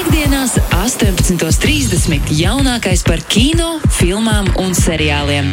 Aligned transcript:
Piektdienās, 0.00 0.54
18.30. 0.72 2.30
jaunākais 2.32 3.02
par 3.04 3.20
kino, 3.28 3.74
filmām 3.92 4.46
un 4.56 4.72
seriāliem. 4.72 5.50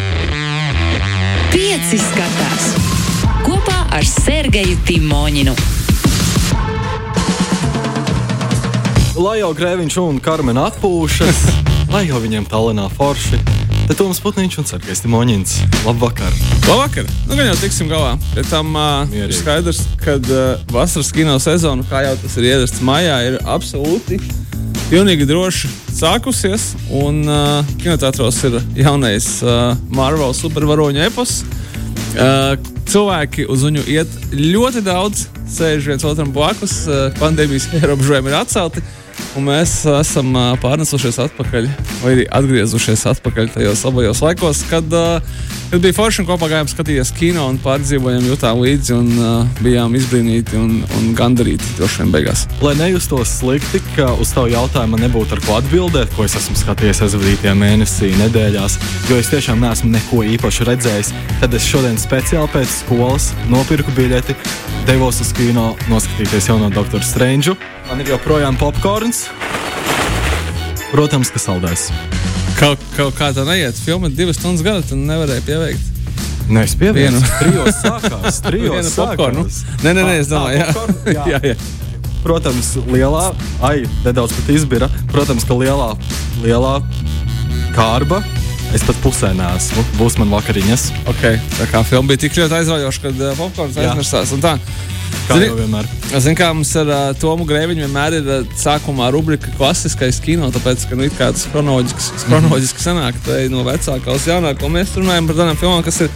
Pieci 1.51 1.99
skatās 1.99 2.69
kopā 3.43 3.75
ar 3.91 4.07
Sergeju 4.07 4.77
Timoņinu. 4.87 5.57
Lai 9.19 9.35
jau 9.41 9.51
grēviņš 9.59 9.99
un 10.05 10.23
karmen 10.23 10.63
atpūšas, 10.63 11.43
lai 11.91 12.05
jau 12.07 12.23
viņiem 12.23 12.47
talinā 12.47 12.87
forši. 12.95 13.43
Te 13.87 13.95
Toms 13.95 14.17
Putniņš 14.19 14.55
un 14.59 14.65
Sergejs 14.67 14.99
Timoņins. 14.99 15.51
Labvakar! 15.85 16.33
Labvakar! 16.67 17.05
Nu, 17.29 17.37
gan 17.37 17.47
jau 17.47 17.53
tiksim 17.61 17.87
galā. 17.87 18.17
Pēc 18.33 18.49
tam 18.51 18.73
uh, 18.75 19.13
ir 19.15 19.31
skaidrs, 19.31 19.79
ka 20.01 20.17
uh, 20.19 20.65
vasaras 20.75 21.13
kino 21.15 21.37
sezona, 21.39 21.85
kā 21.87 22.01
jau 22.03 22.17
tas 22.19 22.35
ir 22.35 22.49
ierasts 22.49 22.83
maijā, 22.83 23.15
ir 23.29 23.37
absolūti 23.47 24.19
pilnīgi 24.89 25.29
droši 25.29 25.71
sākusies. 26.01 26.73
Un 26.99 27.23
uh, 27.31 27.63
kinoteātros 27.79 28.41
ir 28.49 28.59
jaunais 28.75 29.29
uh, 29.45 29.71
Marvel 29.87 30.35
supervaroņu 30.35 31.05
epos. 31.07 31.39
Uh, 32.11 32.59
cilvēki 32.91 33.47
uz 33.47 33.63
viņu 33.69 33.87
iet 33.87 34.19
ļoti 34.35 34.83
daudz, 34.83 35.29
sēž 35.47 35.93
viens 35.93 36.03
otram 36.11 36.35
blakus, 36.35 36.81
uh, 36.91 37.07
pandēmijas 37.23 37.71
ierobežojumi 37.79 38.35
ir 38.35 38.41
atcelti. 38.43 38.83
Un 39.37 39.45
mēs 39.45 39.83
esam 39.85 40.31
pārnesušies 40.63 41.19
atpakaļ, 41.27 41.67
vai 42.01 42.13
arī 42.15 42.23
atgriezušies 42.39 43.03
atpakaļ 43.11 43.51
tajos 43.53 43.83
labajos 43.85 44.21
laikos, 44.25 44.63
kad, 44.65 44.95
kad 45.69 45.83
bija 45.83 45.93
forši 45.93 46.23
un 46.23 46.27
kopā 46.31 46.49
gājām 46.49 46.71
skatīties 46.71 47.11
kino 47.19 47.43
un 47.51 47.59
pārdzīvojām, 47.61 48.25
jutām 48.31 48.63
līdzi 48.63 48.95
un 48.95 49.11
bijām 49.59 49.93
izbrīnīti 49.99 50.57
un, 50.57 50.79
un 50.97 51.11
gandarīti 51.17 51.75
droši 51.77 52.01
vien 52.01 52.15
beigās. 52.15 52.47
Lai 52.65 52.73
nejustos 52.79 53.35
slikti, 53.43 53.83
ka 53.93 54.09
uz 54.17 54.33
tavu 54.33 54.49
jautājumu 54.55 54.97
nebūtu 55.03 55.37
ar 55.37 55.43
ko 55.45 55.59
atbildēt, 55.59 56.09
ko 56.17 56.25
es 56.25 56.39
esmu 56.41 56.57
skatījies 56.63 57.03
aizvadītajā 57.05 57.53
mēnesī, 57.61 58.15
nedēļās, 58.23 58.79
jo 59.11 59.21
es 59.21 59.29
tiešām 59.35 59.61
neesmu 59.61 59.93
neko 59.93 60.25
īpašu 60.33 60.65
redzējis, 60.71 61.13
tad 61.43 61.53
es 61.53 61.69
šodien 61.69 62.01
speciāli 62.01 62.49
pēc 62.57 62.73
skolas 62.81 63.29
nopirku 63.53 63.93
biļeti, 64.01 64.33
devos 64.87 65.19
uz 65.21 65.31
kino 65.35 65.73
noskatīties 65.91 66.47
jauno 66.49 66.69
Doktoru 66.71 67.03
Strange. 67.03 67.53
Man 67.89 68.01
ir 68.03 68.13
joprojām 68.13 68.57
popkorns. 68.59 69.25
Protams, 70.91 71.31
ka 71.33 71.41
saldēs. 71.41 71.89
Kaut, 72.57 72.81
kaut 72.95 73.17
kā 73.19 73.29
tā 73.35 73.43
neiet, 73.45 73.77
filma 73.83 74.09
divas 74.09 74.39
stundas 74.39 74.63
gada, 74.65 74.81
tad 74.87 74.97
nevarēja 75.01 75.43
pieveikt. 75.45 75.93
Nē, 76.47 76.63
es 76.63 76.77
pievienu. 76.79 77.19
Vienu. 77.19 77.33
Trijos 77.41 77.81
sākās. 77.83 78.39
Trijos 78.45 78.93
sākās. 78.95 79.59
Nē, 79.83 79.91
nē, 79.91 80.05
nē, 80.07 80.13
es 80.21 80.31
Ah, 80.31 80.37
domāju, 80.37 80.63
popcornu? 80.71 81.17
jā. 81.17 81.25
jā, 81.35 81.41
jā. 81.51 81.57
Protams, 82.23 82.71
lielā, 82.91 83.25
ai, 83.63 83.83
nedaudz 84.05 84.33
pat 84.39 84.49
izbira. 84.55 84.87
Protams, 85.11 85.43
ka 85.47 85.55
lielā, 85.59 85.91
lielā 86.43 86.73
kārba. 87.75 88.23
Es 88.75 88.83
pat 88.83 88.97
pusē 89.03 89.31
nesmu. 89.37 89.83
Būs 89.97 90.17
man 90.19 90.31
vakariņas. 90.33 90.89
Okay. 91.13 91.39
Tā 91.55 91.67
kā 91.71 91.83
filma 91.87 92.11
bija 92.11 92.25
tik 92.25 92.35
ļoti 92.37 92.59
aizraujoša, 92.59 93.03
kad 93.05 93.21
uh, 93.23 93.33
popkorns 93.39 93.79
Jā. 93.79 93.93
aizmirsās. 93.93 94.33
Kā 95.27 95.35
Zini- 95.35 95.47
jau 95.47 95.55
vienmēr. 95.59 95.87
Ziniet, 96.11 96.37
kā 96.39 96.49
mums 96.55 96.73
ar 96.79 96.91
uh, 96.91 96.99
Tomu 97.19 97.47
Grēviņu 97.47 97.85
vienmēr 97.85 98.17
ir 98.19 98.27
uh, 98.31 98.57
sākumā 98.59 99.09
rubrika 99.15 99.51
klasiskais 99.57 100.19
kino, 100.23 100.49
tāpēc, 100.55 100.83
ka 100.89 100.99
nu, 100.99 101.07
tas 101.17 101.47
chronoloģiski, 101.51 102.25
chronoloģiski 102.27 102.83
sanāk, 102.83 103.19
tā 103.25 103.41
ir 103.45 103.51
no 103.51 103.63
vecākā 103.67 104.15
uz 104.15 104.27
jaunāko. 104.27 104.71
Mēs 104.71 104.95
runājam 104.99 105.27
par 105.31 105.39
tādām 105.41 105.59
filmām, 105.59 105.83
kas 105.87 106.03
ir 106.05 106.11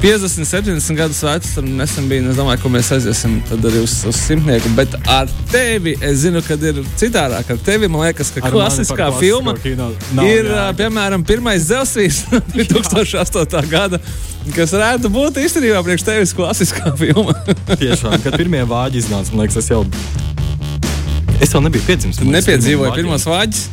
50, 0.00 0.44
70 0.48 0.96
gadus 0.96 1.22
vecas, 1.22 1.56
un 1.60 1.74
nesen 1.76 2.06
bija, 2.08 2.24
es 2.32 2.38
domāju, 2.38 2.62
ka 2.62 2.70
mēs 2.72 2.88
aiziesim 2.96 3.34
tad 3.50 3.66
arī 3.68 3.82
uz, 3.84 3.98
uz 4.08 4.16
simtnieku, 4.16 4.70
bet 4.78 4.94
ar 5.12 5.28
tevi 5.52 5.92
es 6.00 6.22
zinu, 6.22 6.40
ka 6.40 6.56
ir 6.56 6.78
citādāk. 6.96 7.50
Ar 7.52 7.60
tevi 7.66 7.90
man 7.92 8.06
liekas, 8.06 8.30
ka 8.32 8.40
Ar 8.48 8.54
klasiskā 8.54 9.10
filma 9.18 9.52
kino 9.60 9.90
nav 10.16 10.24
ir, 10.24 10.48
uh, 10.48 10.54
jēga. 10.54 10.70
piemēram, 10.78 11.26
pirmais 11.28 11.66
Zelsīs 11.68 12.22
2008. 12.56 13.68
gada, 13.68 14.00
kas 14.56 14.72
varētu 14.72 15.12
būt 15.12 15.42
īstenībā 15.44 15.82
priekš 15.84 16.06
tevis 16.08 16.32
klasiskā 16.38 16.94
filma. 16.96 17.36
Tiešām, 17.82 18.16
kad 18.24 18.40
pirmie 18.40 18.64
vāģi 18.72 19.02
iznāca, 19.04 19.34
man 19.34 19.44
liekas, 19.44 19.60
es 19.60 19.68
jau. 19.68 19.82
Es 21.44 21.52
vēl 21.52 21.68
nebiju 21.68 21.84
piedzimis. 21.90 22.22
Pirmiem 22.24 22.96
pirmos 22.96 23.28
vāģus. 23.28 23.68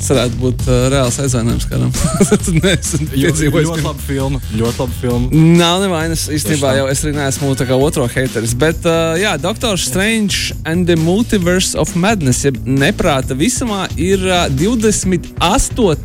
Tas 0.00 0.08
varētu 0.14 0.38
būt 0.40 0.62
uh, 0.64 0.76
reāls 0.94 1.18
aizvainojums 1.20 1.66
kādam. 1.68 1.90
Vāģiem. 2.64 3.08
Jo- 3.12 3.28
piedzīvojis 3.28 3.66
Ļoti 3.68 3.84
laba 3.84 4.04
filma. 4.06 4.38
Ļoti 4.56 4.80
laba 4.80 4.96
filma. 4.96 5.42
Nav 5.60 5.82
nevainas. 5.84 6.22
Īstenībā 6.32 6.70
jau 6.78 6.86
es 6.88 7.02
arī 7.04 7.12
neesmu 7.18 7.50
tā 7.60 7.66
kā 7.68 7.76
otro 7.76 8.06
hateris. 8.08 8.54
Bet, 8.56 8.80
uh, 8.88 9.12
jā, 9.20 9.34
Doctor 9.42 9.76
Strange 9.80 10.56
and 10.64 10.88
the 10.88 10.96
Multiverse 10.96 11.76
of 11.76 11.92
Madness, 12.00 12.46
jeb 12.48 12.56
neprāta 12.64 13.36
visumā, 13.36 13.82
ir 14.00 14.24
uh, 14.24 14.46
28. 14.48 15.36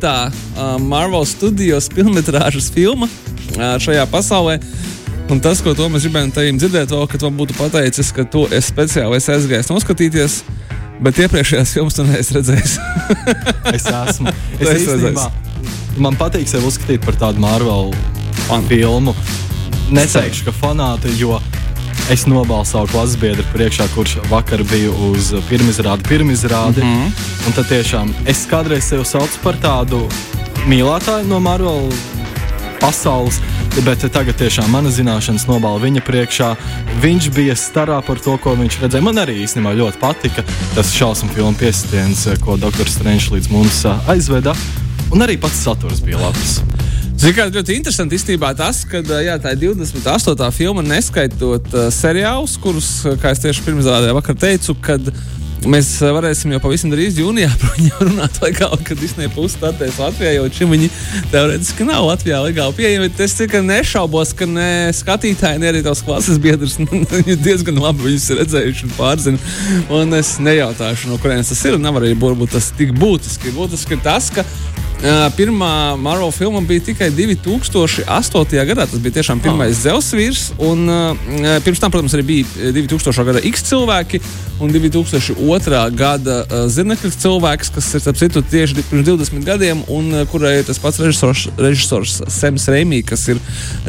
Uh, 0.03 0.75
Marvel 0.83 1.23
Studios 1.29 1.87
filmas 1.95 2.27
filma 2.75 3.07
uh, 3.07 3.77
šajā 3.79 4.03
pasaulē. 4.11 4.59
Un 5.31 5.39
tas, 5.41 5.63
ko 5.63 5.71
to 5.73 5.87
mēs 5.89 6.03
gribējām 6.05 6.35
teikt, 6.35 6.59
dzirdēt, 6.61 6.91
vēl, 6.93 7.07
ka 7.09 7.17
tu 7.17 7.25
man 7.31 7.39
būtu 7.39 7.55
pateicis, 7.57 8.11
ka 8.13 8.27
tu 8.29 8.43
esi 8.51 8.69
speciāli 8.75 9.17
esi 9.17 9.31
aizgājis 9.33 9.71
noskatīties. 9.71 10.43
Bet 11.03 11.19
iepriekšējās 11.19 11.73
filmas 11.75 11.97
tu 11.97 12.05
neesi 12.07 12.37
redzējis. 12.37 12.77
Es 13.75 13.87
esmu. 13.89 14.31
Es 14.59 14.69
esi 14.69 14.85
īstenībā, 14.85 15.25
man 16.01 16.15
patīk 16.19 16.47
sevi 16.47 16.69
uzskatīt 16.69 17.03
par 17.05 17.17
tādu 17.19 17.41
Marvel 17.43 17.91
filmu. 18.69 19.15
Neteikšu, 19.93 20.47
ka 20.47 20.53
fanāti, 20.55 21.11
jo 21.19 21.39
es 22.13 22.25
nobalsoju 22.29 22.89
klases 22.93 23.17
biedru 23.21 23.45
priekšā, 23.53 23.87
kurš 23.95 24.19
vakar 24.29 24.63
bija 24.69 24.93
uz 25.09 25.33
pirmizrādi. 25.49 26.07
pirmizrādi 26.09 26.83
mm. 26.83 26.93
-hmm. 26.93 27.23
Un 27.47 27.53
tad 27.53 27.69
tiešām 27.69 28.13
es 28.25 28.47
kādreiz 28.49 28.89
sevi 28.89 29.05
saucu 29.05 29.39
par 29.43 29.55
tādu 29.61 30.07
mīlētāju 30.67 31.27
no 31.27 31.39
Marvel 31.39 31.91
pasaules. 32.85 33.41
Bet 33.85 34.05
tagad 34.13 34.37
tiešām 34.39 34.69
mana 34.71 34.91
zināšanas 34.93 35.47
nobala 35.49 35.81
viņa 35.81 36.03
priekšā. 36.05 36.51
Viņš 37.03 37.29
bija 37.35 37.57
starā 37.57 37.97
par 38.05 38.21
to, 38.21 38.37
ko 38.41 38.53
viņš 38.59 38.79
redzēja. 38.83 39.05
Man 39.05 39.19
arī 39.21 39.39
īstenībā 39.43 39.73
ļoti 39.75 40.01
patika 40.01 40.45
tas 40.77 40.93
šausmu 40.93 41.33
filmu 41.33 41.57
piesitiens, 41.59 42.27
ko 42.45 42.59
Dr. 42.61 42.87
Strange 42.89 43.33
līdz 43.33 43.51
mums 43.53 43.81
ā, 43.89 43.97
aizveda. 44.13 44.55
Un 45.13 45.25
arī 45.25 45.37
pats 45.41 45.65
saturs 45.65 46.01
bija 46.05 46.21
labs. 46.21 46.59
Ziniet, 47.15 47.55
ļoti 47.55 47.77
interesanti 47.77 48.17
īstenībā 48.17 48.49
tas, 48.59 48.81
ka 48.89 48.99
jā, 48.99 49.37
tā 49.41 49.53
ir 49.55 49.61
28. 49.71 50.49
filma, 50.53 50.83
neskaitot 50.85 51.69
uh, 51.71 51.87
seriālus, 51.93 52.57
kurus, 52.61 52.89
uh, 53.07 53.15
kā 53.21 53.31
es 53.31 53.39
tieši 53.41 53.63
pirms 53.65 53.87
rādījā 53.87 54.17
vakar 54.17 54.35
teicu, 54.39 54.75
kad 54.83 55.07
mēs 55.69 55.89
uh, 56.03 56.11
varēsim 56.15 56.53
jau 56.53 56.59
pavisam 56.63 56.91
drīz 56.93 57.19
jūnijā 57.19 57.49
par 57.61 57.73
viņu 57.77 58.07
runāt 58.09 58.39
legāli, 58.43 58.81
kad 58.87 59.01
Disneja 59.01 59.31
pusi 59.33 59.57
startēs 59.57 59.99
Latvijā, 60.01 60.35
jo 60.37 60.45
šim 60.53 60.73
viņi 60.75 60.89
teorētiski 61.33 61.87
nav 61.87 62.07
Latvijā 62.09 62.41
legāli 62.45 62.77
pieejami. 62.79 63.11
Es 63.25 63.37
tikai 63.39 63.63
nešaubos, 63.65 64.35
ka 64.37 64.47
ne 64.49 64.69
skatītāji, 64.95 65.61
ne 65.63 65.71
arī 65.71 65.83
tavs 65.85 66.03
klases 66.05 66.39
biedrs 66.41 66.77
viņi 67.15 67.39
diezgan 67.41 67.81
labi 67.81 68.09
viņus 68.09 68.29
ir 68.31 68.41
redzējuši 68.43 68.87
un 68.89 68.95
pārzina. 68.97 69.55
Un 69.95 70.17
es 70.17 70.35
nejautāšu, 70.43 71.11
no 71.11 71.19
kurienes 71.21 71.51
tas 71.53 71.65
ir, 71.67 71.79
nav 71.81 72.01
arī 72.01 72.13
varbūt 72.19 72.55
tas 72.57 72.71
tik 72.77 72.95
būtiski. 72.99 73.55
Būtiski 73.55 73.97
ir 73.97 74.05
tas, 74.05 74.31
ka 74.33 74.45
pirmā 75.35 75.95
Marvel 75.99 76.31
filma 76.31 76.61
bija 76.65 76.83
tikai 76.89 77.09
2008. 77.11 78.65
gadā. 78.69 78.85
Tas 78.87 78.99
bija 79.01 79.19
tiešām 79.19 79.41
pirmais 79.43 79.75
oh. 79.75 79.81
Zelsvīrs. 79.83 80.47
Un, 80.57 80.87
uh, 80.89 81.59
pirms 81.65 81.81
tam, 81.81 81.93
protams, 81.93 82.15
arī 82.15 82.25
bija 82.29 82.71
2000. 82.75 83.25
gada 83.27 83.43
X 83.45 83.65
cilvēki 83.69 84.21
un 84.63 84.71
2002. 84.71 85.81
gada 85.99 86.37
uh, 86.45 86.65
Zirnekļa 86.71 87.11
cilvēks, 87.19 87.71
kas 87.75 87.89
ir 87.97 88.05
citu 88.15 88.41
tieši 88.41 88.85
pirms 88.89 89.07
20 89.07 89.43
gadiem, 89.45 89.83
un 89.91 90.13
uh, 90.13 90.23
kurai 90.31 90.59
ir 90.61 90.67
tas 90.67 90.79
pats 90.79 91.01
režisors, 91.03 91.47
režisors 91.59 92.21
Sems 92.31 92.67
Reimī, 92.71 93.01
kas 93.05 93.27
ir 93.33 93.41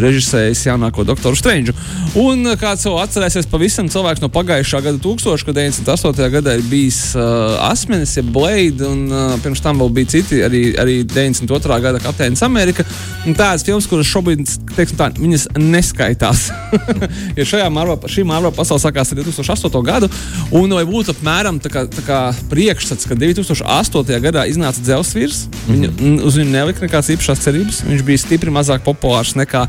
režisējis 0.02 0.66
jaunāko 0.66 1.06
Doktoru 1.06 1.38
Strange. 1.38 1.74
Un 2.18 2.42
uh, 2.50 2.56
kāds 2.58 2.86
jau 2.88 2.96
atcerēsies, 3.02 3.48
pavisam 3.50 3.90
cilvēks 3.92 4.24
no 4.24 4.30
pagājušā 4.34 4.82
gada 4.88 5.02
tūkstoša, 5.02 5.46
kad 5.46 5.60
98. 5.62 6.30
gadā 6.34 6.56
ir 6.58 6.66
bijis 6.66 7.00
uh, 7.14 7.56
Asmenis, 7.70 8.16
jeb 8.18 8.32
Blade, 8.34 8.82
un 8.86 9.06
uh, 9.12 9.38
pirms 9.44 9.62
tam 9.62 9.78
vēl 9.84 9.94
bija 10.00 10.16
citi 10.18 10.42
arī. 10.46 10.64
arī 10.82 10.95
92. 11.04 11.80
gada 11.82 12.00
Kapteinis 12.02 12.42
Amerika. 12.46 12.84
Tādas 13.26 13.64
filmas, 13.66 13.88
kuras 13.90 14.08
šobrīd 14.08 14.44
teiksim, 14.76 14.96
tā, 14.98 15.10
neskaitās. 15.58 16.46
ja 17.38 17.46
šajā 17.48 17.66
Marvel, 17.74 17.98
šī 18.10 18.24
Marvel 18.28 18.54
pasaule 18.54 18.82
sākās 18.82 19.12
ar 19.12 19.20
2008. 19.20 19.82
gadu, 19.86 20.10
un 20.54 20.76
vai 20.78 20.84
būtu 20.88 21.14
apmēram 21.16 21.60
tā 21.62 21.72
kā, 21.72 21.84
tā 21.90 22.04
kā 22.06 22.20
priekšstats, 22.50 23.08
ka 23.10 23.18
2008. 23.18 24.20
gadā 24.24 24.46
iznāca 24.50 24.82
Dzelsvīrs, 24.84 25.46
viņu, 25.66 25.92
mm. 25.92 26.16
uz 26.26 26.38
viņu 26.38 26.54
nelika 26.54 26.84
nekādas 26.86 27.10
īpašas 27.16 27.44
cerības. 27.44 27.82
Viņš 27.86 28.06
bija 28.06 28.22
stipri 28.22 28.54
mazāk 28.54 28.86
populārs 28.86 29.34
nekā 29.38 29.66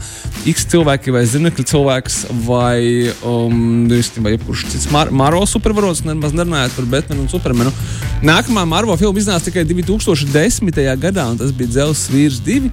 X 0.47 0.67
cilvēki 0.71 1.15
vai 1.15 1.25
Zinekļa 1.27 1.65
cilvēks 1.67 2.19
vai 2.45 3.09
um, 3.25 3.87
jebkurš 4.37 4.67
cits 4.71 4.91
Mar 4.91 5.11
Marvel 5.11 5.45
supervaronis, 5.49 6.03
nemaz 6.05 6.35
nerunājot 6.37 6.75
par 6.77 6.85
Batmanu 6.91 7.25
un 7.25 7.31
Supermanu. 7.31 7.73
Nākamā 8.25 8.63
Marvel 8.69 8.97
filma 8.99 9.21
iznāca 9.21 9.49
tikai 9.49 9.65
2010. 9.67 10.71
gadā, 11.01 11.16
un 11.25 11.37
tas 11.39 11.51
bija 11.55 11.79
Zelts 11.79 12.07
vīrs 12.13 12.37
2. 12.45 12.69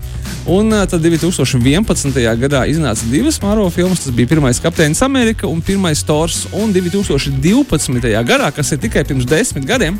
Un 0.53 0.75
tad 0.91 1.01
2011. 1.01 2.19
gadā 2.43 2.65
iznāca 2.69 3.07
divas 3.09 3.41
Marvel 3.43 3.71
filmas. 3.73 4.05
Tas 4.05 4.13
bija 4.13 4.29
pirmais 4.35 4.61
Kapteinis 4.61 5.01
Amerika 5.03 5.49
un 5.49 5.63
pirmais 5.65 6.03
Tors. 6.05 6.45
Un 6.53 6.73
2012. 6.75 8.13
gadā, 8.29 8.51
kas 8.53 8.73
ir 8.73 8.83
tikai 8.83 9.07
pirms 9.09 9.25
desmit 9.31 9.65
gadiem, 9.69 9.97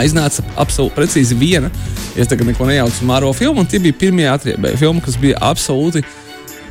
iznāca 0.00 0.44
absolūti 0.56 0.96
precīzi 0.96 1.36
viena. 1.36 1.70
Es 2.16 2.28
tagad 2.28 2.46
neko 2.48 2.66
nejaucu 2.68 3.34
filmu, 3.34 3.60
un 3.60 3.66
tie 3.66 3.78
bija 3.78 3.96
pirmie 3.98 4.28
atriebēji 4.28 4.80
filmu, 4.80 5.00
kas 5.04 5.16
bija 5.20 5.38
absolūti. 5.40 6.04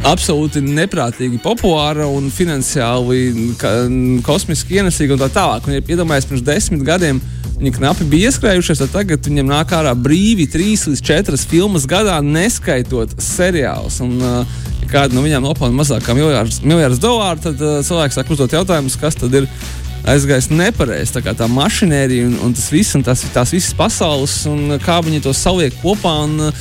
Absolūti 0.02 0.64
neprātīgi 0.66 1.38
populāra 1.44 2.08
un 2.10 2.32
finansiāli 2.34 3.54
ka, 3.62 3.70
kosmiski 4.26 4.80
ienesīga 4.82 5.14
un 5.14 5.22
tā 5.22 5.30
tālāk. 5.36 5.68
Un, 5.68 5.76
ja 5.78 5.84
iedomājamies, 5.84 6.28
pirms 6.30 6.46
desmit 6.48 6.82
gadiem 6.88 7.22
viņi 7.60 7.76
knapi 7.76 8.08
bija 8.10 8.32
ieskrējušies, 8.32 8.82
tad 8.82 8.96
tagad 8.96 9.28
viņiem 9.30 9.52
nāk 9.52 9.74
ārā 9.78 9.94
brīvi 9.94 10.48
trīs 10.50 10.88
līdz 10.90 11.04
četras 11.06 11.46
filmas 11.46 11.86
gadā, 11.90 12.18
neskaitot 12.26 13.14
seriālus. 13.22 14.00
Un, 14.02 14.18
uh, 14.26 14.58
kāda 14.90 15.16
no 15.16 15.22
viņām 15.24 15.46
nopelna 15.46 15.78
mazāk 15.78 16.08
kā 16.08 16.16
miljardus 16.18 17.04
dolāru, 17.04 17.46
tad 17.46 17.62
uh, 17.62 17.78
cilvēks 17.86 18.18
sāk 18.18 18.34
uzdot 18.34 18.58
jautājumus, 18.58 18.98
kas 19.00 19.20
tad 19.22 19.38
ir 19.38 19.48
aizgājis 20.10 20.50
nepareizi. 20.50 21.14
Tā 21.14 21.22
kā 21.28 21.36
tā 21.38 21.46
mašinērija 21.52 22.26
un, 22.32 22.40
un 22.48 22.58
tas 22.58 22.72
viss, 22.74 22.98
un 22.98 23.06
tās, 23.06 23.22
tās 23.36 23.54
visas 23.54 23.78
pasaules, 23.78 24.40
un 24.50 24.80
kā 24.82 24.98
viņi 25.06 25.22
to 25.28 25.36
saliek 25.38 25.78
kopā. 25.84 26.24
Un, 26.26 26.52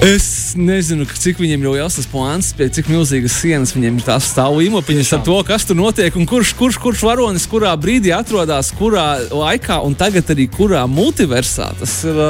Es 0.00 0.24
nezinu, 0.58 1.06
cik 1.06 1.40
viņiem 1.42 1.64
liels 1.66 1.98
tas 1.98 2.08
plāns, 2.10 2.52
pie 2.56 2.68
cik 2.72 2.90
milzīgas 2.92 3.36
sienas 3.42 3.74
viņiem 3.76 4.00
ir 4.00 4.06
tās 4.06 4.30
stāv 4.32 4.58
īmopiņas 4.64 5.12
ar 5.16 5.22
to, 5.26 5.36
kas 5.48 5.66
tur 5.68 5.78
notiek 5.78 6.16
un 6.18 6.28
kurš, 6.28 6.54
kurš, 6.58 6.80
kurš 6.82 7.04
varonis 7.08 7.46
kurā 7.50 7.72
brīdī 7.80 8.12
atrodas, 8.16 8.72
kurā 8.78 9.06
laikā 9.30 9.80
un 9.86 9.96
tagad 9.98 10.34
arī 10.34 10.48
kurā 10.52 10.84
multiversā. 10.90 11.72
Tas 11.80 11.96
ir, 12.08 12.20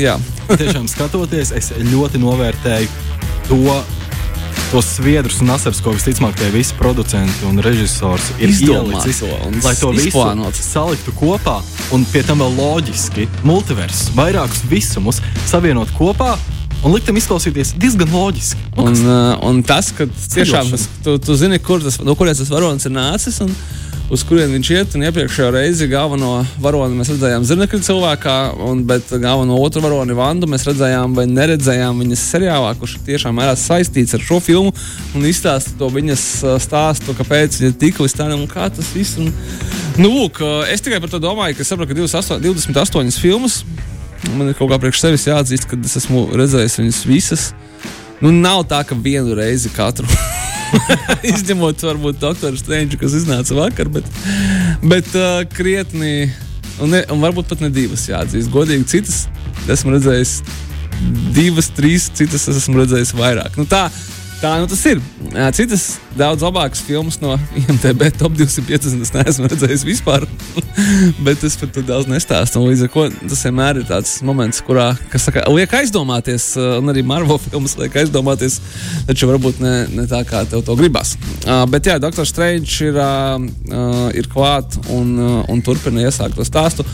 jā. 0.00 0.18
Tiešām 0.60 0.90
skatoties, 0.90 1.54
es 1.56 1.72
ļoti 1.92 2.20
novērtēju 2.22 2.92
to 3.48 3.80
tos 4.70 4.86
sviedrus 4.86 5.40
un 5.42 5.50
asars, 5.50 5.80
ko 5.82 5.96
visticamāk 5.96 6.36
tie 6.38 6.50
visi 6.54 6.76
producenti 6.78 7.42
un 7.48 7.58
režisors 7.64 8.30
ir 8.38 8.52
izdomājuši. 8.52 9.32
Lai 9.64 9.74
to 9.80 9.90
izplānot. 9.98 10.54
visu 10.54 10.68
saliktu 10.68 11.14
kopā 11.18 11.56
un 11.96 12.06
pie 12.12 12.22
tam 12.26 12.44
vēl 12.44 12.54
loģiski, 12.60 13.26
multivers, 13.46 14.06
vairākus 14.14 14.62
visumus 14.70 15.18
savienot 15.50 15.90
kopā. 15.98 16.36
Un 16.80 16.94
likt 16.94 17.10
tam 17.10 17.18
izklausīties 17.20 17.74
diezgan 17.80 18.08
loģiski. 18.14 18.70
Nu, 18.76 18.88
un, 18.88 18.96
uh, 19.04 19.34
un 19.50 19.60
tas, 19.66 19.90
ka 19.92 20.06
tiešām 20.08 20.72
tas, 20.72 20.86
tu, 21.04 21.18
tu 21.20 21.36
zini, 21.36 21.60
kur 21.60 21.82
tas, 21.84 22.00
no 22.00 22.16
kurienes 22.16 22.40
tas 22.40 22.52
varonis 22.52 22.88
ir 22.88 22.94
nācis. 22.96 23.40
Un, 23.44 23.52
uz 24.10 24.22
kurien 24.26 24.50
viņš 24.56 24.70
iet. 24.74 24.94
Un 24.96 25.04
iepriekšējā 25.06 25.50
reizē 25.54 25.86
galveno 25.90 26.40
varoni 26.62 26.98
mēs 26.98 27.12
redzējām 27.12 27.44
Zirnekļa 27.46 27.80
cilvēkā, 27.86 28.36
un, 28.66 28.82
bet 28.88 29.12
galveno 29.22 29.58
otru 29.62 29.82
varoni 29.84 30.16
Vandu 30.18 30.48
mēs 30.50 30.66
redzējām 30.66 31.14
vai 31.18 31.26
neredzējām 31.30 32.02
viņas 32.02 32.24
seriālā, 32.32 32.72
kurš 32.80 32.98
tiešām 33.06 33.38
ir 33.42 33.52
saistīts 33.60 34.16
ar 34.18 34.24
šo 34.26 34.40
filmu 34.42 34.74
un 35.14 35.28
izstāsta 35.30 35.76
to 35.78 35.90
viņas 35.94 36.26
stāstu, 36.64 37.14
kāpēc 37.18 37.60
viņa 37.62 37.78
tika 37.80 38.04
līdz 38.04 38.18
tādam 38.18 38.42
un 38.42 38.50
kā 38.50 38.66
tas 38.74 38.90
viss. 38.96 39.18
Un, 39.20 39.30
nu, 40.00 40.10
lūk, 40.10 40.42
es 40.70 40.82
tikai 40.84 41.00
par 41.02 41.12
to 41.12 41.22
domāju, 41.22 41.60
ka 41.60 41.66
saprotu, 41.68 41.94
ka 41.94 42.02
28, 42.02 42.42
28 42.50 43.22
filmas. 43.22 43.62
Man 44.36 44.50
ir 44.50 44.56
kaut 44.58 44.70
kā 44.72 44.78
priekš 44.80 45.00
sevis 45.02 45.26
jāatzīst, 45.28 45.66
ka 45.70 45.78
es 45.80 45.96
esmu 46.02 46.26
redzējis 46.36 46.78
viņas 46.82 47.00
visas. 47.08 47.46
Nu, 48.20 48.32
nav 48.34 48.66
tā, 48.68 48.82
ka 48.84 48.98
vienu 48.98 49.32
reizi 49.38 49.70
katru 49.72 50.08
Izņemot, 51.32 51.82
varbūt, 51.82 52.20
doktoru 52.20 52.58
Strange, 52.60 52.98
kas 53.00 53.16
iznāca 53.16 53.56
vakar, 53.56 53.90
bet, 53.92 54.06
bet 54.84 55.08
uh, 55.18 55.40
krietni, 55.50 56.30
un, 56.78 56.92
ne, 56.94 57.02
un 57.10 57.22
varbūt 57.24 57.50
pat 57.50 57.64
ne 57.64 57.70
divas 57.74 58.06
jāatzīst. 58.10 58.52
Godīgi, 58.52 58.86
citas 58.92 59.24
esmu 59.70 59.96
redzējis 59.96 60.36
divas, 61.34 61.70
trīs, 61.74 62.10
citas 62.16 62.46
esmu 62.52 62.82
redzējis 62.82 63.14
vairāk. 63.18 63.56
Nu, 63.58 63.66
tā, 63.68 63.86
Tā 64.40 64.54
nu 64.56 64.64
tas 64.64 64.80
ir. 64.88 65.00
Citas 65.52 65.82
daudz 66.16 66.40
labākas 66.40 66.80
filmas 66.80 67.18
no 67.20 67.34
IMDB 67.60 68.06
top 68.16 68.32
250 68.38 69.02
es 69.04 69.12
neesmu 69.12 69.50
redzējis 69.52 69.84
vispār. 69.84 70.24
Bet 71.26 71.44
es 71.44 71.58
par 71.60 71.68
to 71.74 71.82
daudz 71.84 72.08
nestāstu. 72.08 72.62
Līdz 72.64 72.86
ar 72.86 72.92
to 72.94 73.04
tas 73.20 73.44
vienmēr 73.44 73.82
ir 73.82 73.84
tāds 73.90 74.14
moments, 74.24 74.62
kurā 74.64 74.94
saka, 75.20 75.44
liek 75.52 75.76
aizdomāties, 75.82 76.54
un 76.56 76.88
arī 76.88 77.04
Marvel 77.04 77.36
filmas 77.44 77.76
liek 77.76 78.00
aizdomāties, 78.00 78.56
taču 79.10 79.28
varbūt 79.28 79.60
ne, 79.60 79.74
ne 79.92 80.08
tā, 80.08 80.22
kā 80.24 80.46
tev 80.48 80.64
to 80.64 80.78
gribas. 80.80 81.18
Bet 81.68 81.92
jā, 81.92 82.00
Dr. 82.00 82.24
Strange 82.24 82.88
ir, 82.88 82.96
ir 84.16 84.32
klāt 84.32 84.80
un, 84.88 85.18
un 85.52 85.64
turpina 85.68 86.08
iesākt 86.08 86.40
to 86.40 86.48
stāstu. 86.48 86.88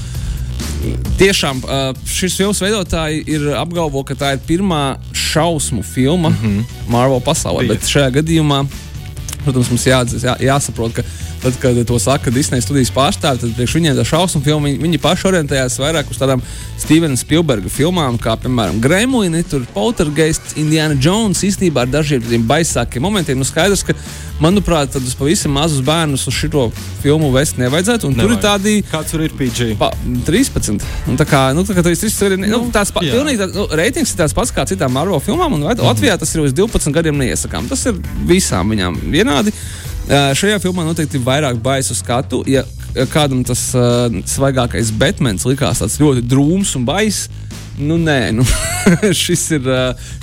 Tiešām 1.19 1.63
šis 2.07 2.37
filmas 2.39 2.61
veidotāji 2.63 3.23
ir 3.27 3.47
apgalvo, 3.59 4.03
ka 4.07 4.15
tā 4.19 4.35
ir 4.37 4.43
pirmā 4.49 4.97
šausmu 5.13 5.83
filma 5.83 6.29
mm 6.29 6.37
-hmm. 6.43 6.65
Marvel 6.89 7.21
pasaulē. 7.21 7.67
Bija. 7.67 7.75
Bet 7.75 7.89
šajā 7.89 8.11
gadījumā, 8.21 8.67
protams, 9.45 9.71
mums 9.71 9.87
jāatzīst, 9.87 10.25
jā, 10.25 10.37
jāsaprot, 10.41 10.93
ka 10.93 11.03
tad, 11.47 11.61
kad 11.63 11.79
to 11.87 11.99
saka 12.03 12.31
Disneja 12.35 12.65
studijas 12.65 12.91
pārstāvji, 12.95 13.45
tad 13.45 13.55
priekš 13.55 13.75
viņiem 13.79 13.97
tā 13.99 14.05
šausmu 14.07 14.43
filma, 14.43 14.67
viņi, 14.67 14.81
viņi 14.83 15.01
paši 15.03 15.29
orientējās 15.31 15.79
vairāk 15.79 16.11
uz 16.11 16.19
tādām 16.19 16.43
Stevena 16.81 17.19
Spielberga 17.19 17.71
filmām, 17.71 18.19
kā 18.19 18.35
piemēram 18.43 18.81
Gremlini, 18.83 19.45
Poltergeist, 19.75 20.57
Indiana 20.59 20.97
Jones 20.99 21.45
īstenībā 21.47 21.85
ar 21.87 21.93
dažiem 21.93 22.25
tādiem 22.25 22.47
baisākiem 22.49 23.05
momentiem. 23.07 23.39
Nu, 23.39 23.47
skaidrs, 23.47 23.85
ka 23.87 23.95
manuprāt, 24.43 24.91
tad 24.97 25.07
uz 25.07 25.15
pavisam 25.17 25.55
mazus 25.55 25.85
bērnus 25.87 26.27
uz 26.27 26.35
šo 26.35 26.67
filmu 27.05 27.31
vest 27.35 27.61
nevajadzētu. 27.63 28.11
Nevajag. 28.11 28.27
Tur 28.27 28.35
ir 28.35 28.43
tādi. 28.43 28.75
Kāds 28.91 29.15
tur 29.15 29.25
ir 29.25 29.39
PG? 29.39 29.71
Pa, 29.81 29.93
13. 30.27 30.83
Un 31.07 31.21
tā 31.21 31.29
kā, 31.29 31.47
nu, 31.57 31.65
tā 31.69 31.79
kā 31.79 31.87
tas 31.87 32.05
ir 32.11 32.37
nu, 32.41 32.51
nu, 32.51 32.63
tāds 32.75 32.93
pats, 32.95 33.07
pilnīgi 33.07 33.45
tā, 33.45 33.51
nu, 33.55 33.71
reitings 33.79 34.13
ir 34.13 34.21
tāds 34.25 34.35
pats 34.37 34.55
kā 34.55 34.67
citām 34.69 34.93
Marvel 34.97 35.23
filmām, 35.23 35.55
un 35.55 35.63
mm 35.63 35.73
-hmm. 35.73 35.89
Latvijā 35.89 36.19
tas 36.19 36.35
ir 36.35 36.43
uz 36.43 36.53
12 36.53 36.93
gadiem 36.93 37.17
neiesakām. 37.17 37.69
Tas 37.69 37.87
ir 37.87 37.95
visām 38.27 38.75
viņām 38.75 38.99
vienādi. 39.11 39.53
Uh, 40.07 40.31
šajā 40.39 40.61
filmā 40.63 40.85
noteikti 40.87 41.19
ir 41.19 41.27
vairāk 41.27 41.59
baisu 41.63 41.97
skatu. 41.99 42.45
Ja 42.47 42.63
kādam 43.13 43.43
tas 43.45 43.69
uh, 43.77 44.07
svaigākais 44.31 44.93
Batmans 44.97 45.45
likās 45.49 45.83
ļoti 46.01 46.23
drūms 46.31 46.77
un 46.79 46.87
baiss, 46.89 47.27
Nu, 47.79 47.99
nē, 48.01 48.33
nu, 48.33 48.45
šis 49.25 49.43
ir. 49.59 49.67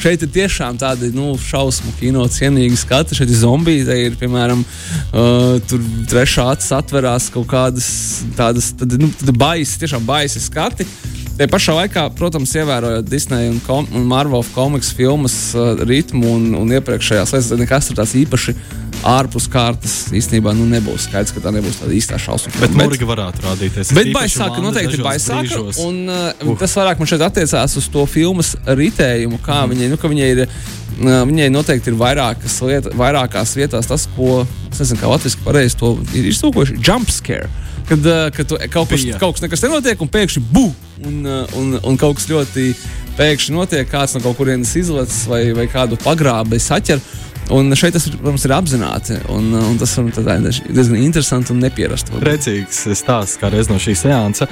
Šeit 0.01 0.23
ir 0.25 0.31
tiešām 0.33 0.77
tādi 0.81 1.11
nu, 1.13 1.33
šausmu 1.37 1.93
kino 1.99 2.25
cienīgi 2.31 2.79
skati. 2.81 3.17
Šeit 3.17 3.29
ir 3.29 3.39
zombiji, 3.43 3.85
te 3.85 3.97
ir 4.07 4.17
piemēram 4.19 4.63
uh, 4.63 5.59
tur 5.69 5.83
trešā 6.09 6.47
acis 6.55 6.73
atverās 6.73 7.29
kaut 7.33 7.47
kādas 7.51 7.87
tādas 8.37 8.71
tad, 8.79 8.97
nu, 8.97 9.11
baisas, 9.37 9.77
tiešām 9.83 10.05
baisas 10.07 10.49
skati. 10.49 10.87
Te 11.37 11.45
pašā 11.49 11.73
laikā, 11.77 12.07
protams, 12.17 12.51
ievērojot 12.57 13.07
Disneja 13.09 13.53
un, 13.53 13.61
kom, 13.65 13.87
un 13.93 14.05
Marvel 14.09 14.45
komiks 14.53 14.91
filmas 14.93 15.37
uh, 15.57 15.73
ritmu 15.85 16.33
un, 16.39 16.49
un 16.57 16.73
iepriekšējās 16.77 17.33
lietas, 17.37 17.53
nekas 17.61 17.89
tur 17.89 18.01
tāds 18.01 18.17
īpaši 18.17 18.57
ārpus 19.07 19.47
kārtas 19.51 19.95
īstenībā 20.15 20.53
nu, 20.55 20.65
nebūs 20.69 21.07
skaidrs, 21.07 21.33
ka 21.35 21.43
tā 21.43 21.51
nebūs 21.55 21.81
tāda 21.81 21.95
īstā 21.95 22.19
šausmu. 22.21 22.53
Bet, 22.61 22.75
Morga 22.77 23.09
varētu 23.09 23.43
rādīties. 23.45 23.91
Bet 23.95 24.11
baisāka 24.15 24.63
noteikti 24.63 25.01
baisāka. 25.03 25.59
Un, 25.83 25.99
uh, 26.07 26.29
uh. 26.45 26.55
Tas 26.59 26.75
vairāk 26.79 27.01
man 27.01 27.09
šeit 27.09 27.25
attiecās 27.25 27.75
uz 27.79 27.89
to 27.91 28.05
filmas 28.09 28.53
ritējumu, 28.63 29.41
kā 29.43 29.63
mm. 29.63 29.75
viņai, 29.75 29.91
nu, 29.91 29.99
viņai 30.15 30.31
ir. 30.37 30.47
Uh, 30.47 31.23
viņai 31.25 31.47
noteikti 31.49 31.89
ir 31.89 31.95
vairākas 31.97 32.59
liet, 32.67 32.87
vairākās 32.93 33.55
vietās 33.57 33.87
tas, 33.89 34.03
ko 34.13 34.43
es 34.69 34.77
nezinu, 34.77 34.99
kā 35.01 35.09
latviešu 35.09 35.39
pareizi 35.41 35.79
to 35.79 35.95
ir 36.13 36.27
iztūkojuši. 36.29 36.77
Jump 36.85 37.09
scare. 37.09 37.49
Kad, 37.89 38.05
uh, 38.05 38.27
kad 38.31 38.47
tu, 38.47 38.59
kaut, 38.71 38.91
kas, 38.93 39.07
kaut 39.19 39.35
kas 39.35 39.43
nekas 39.43 39.65
nenotiek, 39.65 40.03
un 40.05 40.11
pēkšņi 40.13 40.43
bu! 40.53 40.67
Un, 41.03 41.17
uh, 41.25 41.57
un, 41.59 41.73
un 41.81 41.97
kaut 41.99 42.19
kas 42.19 42.29
ļoti 42.29 42.69
pēkšņi 43.17 43.57
notiek, 43.57 43.89
kāds 43.89 44.15
no 44.15 44.21
kaut 44.23 44.37
kurienes 44.37 44.71
izlaists 44.79 45.25
vai, 45.29 45.47
vai 45.57 45.65
kādu 45.71 45.99
pagrābi 46.05 46.61
saķer. 46.61 47.01
Un 47.51 47.73
šeit 47.75 47.95
tas, 47.95 48.05
protams, 48.07 48.45
ir 48.47 48.53
apzināti. 48.55 49.17
Un, 49.33 49.49
un 49.57 49.79
tas 49.79 49.91
ir 49.99 50.11
diezgan 50.13 50.99
interesanti 51.01 51.51
un 51.53 51.59
neparasts. 51.63 52.13
Precīzs 52.21 52.85
stāsts 52.99 53.39
kā 53.41 53.51
reiz 53.51 53.69
no 53.71 53.79
šī 53.81 53.95
seansa. 53.99 54.47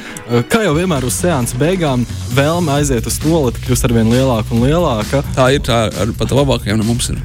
Kā 0.51 0.65
jau 0.65 0.73
vienmēr 0.75 1.07
uz 1.07 1.21
seansa 1.21 1.59
beigām, 1.61 2.03
vēlme 2.35 2.75
aiziet 2.75 3.07
uz 3.07 3.19
to, 3.21 3.31
lai 3.45 3.53
kļūst 3.55 3.87
ar 3.87 3.95
vien 3.95 4.11
lielāka 4.11 4.55
un 4.55 4.65
lielāka. 4.65 5.23
Tā 5.37 5.51
ir 5.55 5.63
tā, 5.65 5.85
ar 5.87 6.11
pat 6.19 6.35
labākajiem 6.35 6.81
no 6.81 6.87
mums. 6.89 7.11
Ir. 7.13 7.21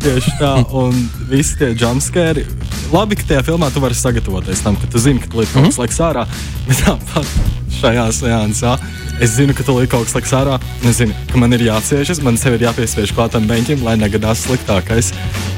Tieši 0.00 0.36
tā, 0.40 0.54
un 0.82 0.96
visi 1.28 1.58
tie 1.60 1.74
jumpscari. 1.76 2.46
Labi, 2.94 3.20
ka 3.20 3.28
tajā 3.28 3.44
filmā 3.52 3.68
tu 3.74 3.82
vari 3.84 3.98
sagatavoties 3.98 4.64
tam, 4.64 4.78
ka 4.80 4.88
tu 4.90 5.02
zini, 5.02 5.20
ka 5.22 5.28
tu 5.30 5.42
liekas 5.42 5.54
mm 5.54 5.68
-hmm. 5.68 5.80
laiks 5.84 6.00
ārā. 6.00 6.26
Bet 6.66 6.80
tāpat 6.86 7.26
šajā 7.80 8.06
seansā 8.14 8.76
es 9.20 9.34
zinu, 9.36 9.54
ka 9.56 9.64
tu 9.64 9.74
liekas 9.76 9.92
kaut 9.92 10.08
kas 10.08 10.16
laiks 10.16 10.32
ārā. 10.36 10.56
Es 10.88 11.00
zinu, 11.00 11.16
ka 11.32 11.40
man 11.40 11.52
ir 11.56 11.66
jāciešas, 11.66 12.22
man 12.24 12.38
sev 12.40 12.56
ir 12.56 12.66
jāpiespiež 12.68 13.12
klātam 13.16 13.48
beņķim, 13.50 13.84
lai 13.84 13.96
negadās 14.00 14.46
sliktākais. 14.46 15.12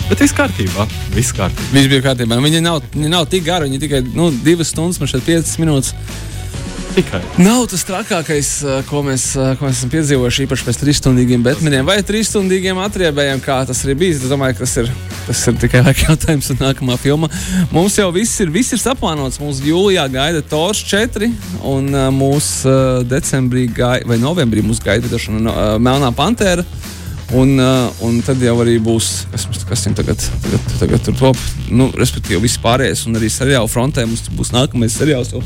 Bet 0.08 0.22
viss 0.22 0.34
kārtībā. 0.36 0.88
Viss 1.14 1.34
kārtībā. 1.36 1.70
Viss 1.76 1.90
bija 1.92 2.04
kārtībā. 2.08 2.40
Viņi 2.42 2.62
nav, 2.64 2.82
viņi 2.94 3.12
nav 3.12 3.28
tik 3.30 3.46
gari, 3.46 3.70
viņi 3.70 3.82
tikai 3.84 4.02
nu, 4.16 4.30
divas 4.44 4.74
stundas, 4.74 4.98
man 5.00 5.10
šeit 5.10 5.26
piecas 5.28 5.54
minūtes. 5.62 5.94
Tikai. 6.92 7.22
Nav 7.40 7.62
tas 7.72 7.86
trakākais, 7.88 8.48
ko 8.84 9.00
mēs, 9.06 9.22
ko 9.56 9.64
mēs 9.64 9.78
esam 9.78 9.92
piedzīvojuši 9.94 10.44
īpaši 10.44 10.66
pēc 10.66 10.80
trīsstundīgiem 10.82 11.44
betmeniem 11.46 11.86
vai 11.88 11.96
trīsstundīgiem 12.04 12.76
atriebējiem, 12.84 13.40
kā 13.40 13.62
tas 13.68 13.80
arī 13.86 13.94
bijis. 14.02 14.20
Es 14.20 14.32
domāju, 14.32 14.58
ka 14.58 14.66
tas 14.66 14.74
ir, 14.82 14.90
tas 15.24 15.40
ir 15.48 15.56
tikai 15.62 15.80
laika 15.86 16.10
jautājums 16.10 16.50
un 16.52 16.60
nākamā 16.60 16.98
filma. 17.00 17.30
Mums 17.72 17.96
jau 17.96 18.10
viss 18.12 18.42
ir, 18.44 18.52
viss 18.52 18.76
ir 18.76 18.82
saplānots. 18.82 19.40
Mums 19.40 19.62
jūlijā 19.64 20.04
gaida 20.12 20.44
Tors 20.44 20.84
4 20.90 21.30
un 21.72 21.88
mūs 22.18 22.50
decembrī 23.08 23.70
gaida, 23.72 24.10
vai 24.12 24.20
novembrī 24.20 24.64
mūs 24.66 24.84
gaida 24.84 25.08
Melnā 25.80 26.12
Pantēra. 26.12 26.66
Un, 27.32 27.54
uh, 27.56 27.88
un 28.04 28.18
tad 28.20 28.42
jau 28.44 28.52
arī 28.60 28.74
būs, 28.82 29.06
kas, 29.32 29.46
kas 29.64 29.86
viņam 29.86 29.94
tagad, 30.02 30.24
tagad, 30.44 30.66
tagad 30.82 31.06
tur 31.06 31.14
top, 31.16 31.38
nu, 31.72 31.86
respektīvi, 31.96 32.42
viss 32.44 32.60
pārējais, 32.60 33.06
un 33.08 33.16
arī 33.16 33.30
seriāla 33.32 33.70
frontē 33.72 34.04
mums 34.04 34.26
būs 34.36 34.52
nākamais 34.52 34.98
seriāls. 35.00 35.32
Jau. 35.32 35.40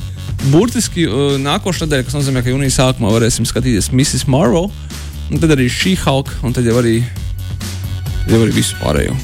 Burtiski 0.51 1.07
uh, 1.07 1.37
nākošais 1.39 1.87
nedēļa, 1.87 2.09
kas 2.09 2.19
nozīmē, 2.19 2.43
ka 2.43 2.51
jūnijas 2.51 2.81
sākumā 2.81 3.13
varēsim 3.15 3.47
skatīties 3.47 3.93
Mrs. 3.95 4.27
Marvel, 4.27 4.67
un 5.31 5.43
tad 5.43 5.55
arī 5.55 5.69
šī 5.71 5.95
Hulk, 6.03 6.35
un 6.43 6.57
tad 6.57 6.67
jau 6.67 6.75
arī, 6.83 6.99
jau 8.27 8.43
arī 8.43 8.59
visu 8.59 8.75
pārējo. 8.83 9.15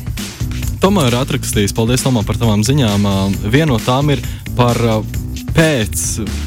Tomēr 0.83 1.11
ir 1.11 1.19
atrakstījis, 1.19 1.75
paldies 1.75 2.03
Tomam 2.03 2.27
par 2.27 2.39
tavām 2.39 2.63
ziņām. 2.67 3.05
Ā, 3.07 3.19
Viena 3.51 3.73
no 3.73 3.83
tām 3.83 4.15
ir 4.15 4.23
par 4.59 4.79
ā, 4.79 4.97
pēc 5.57 6.03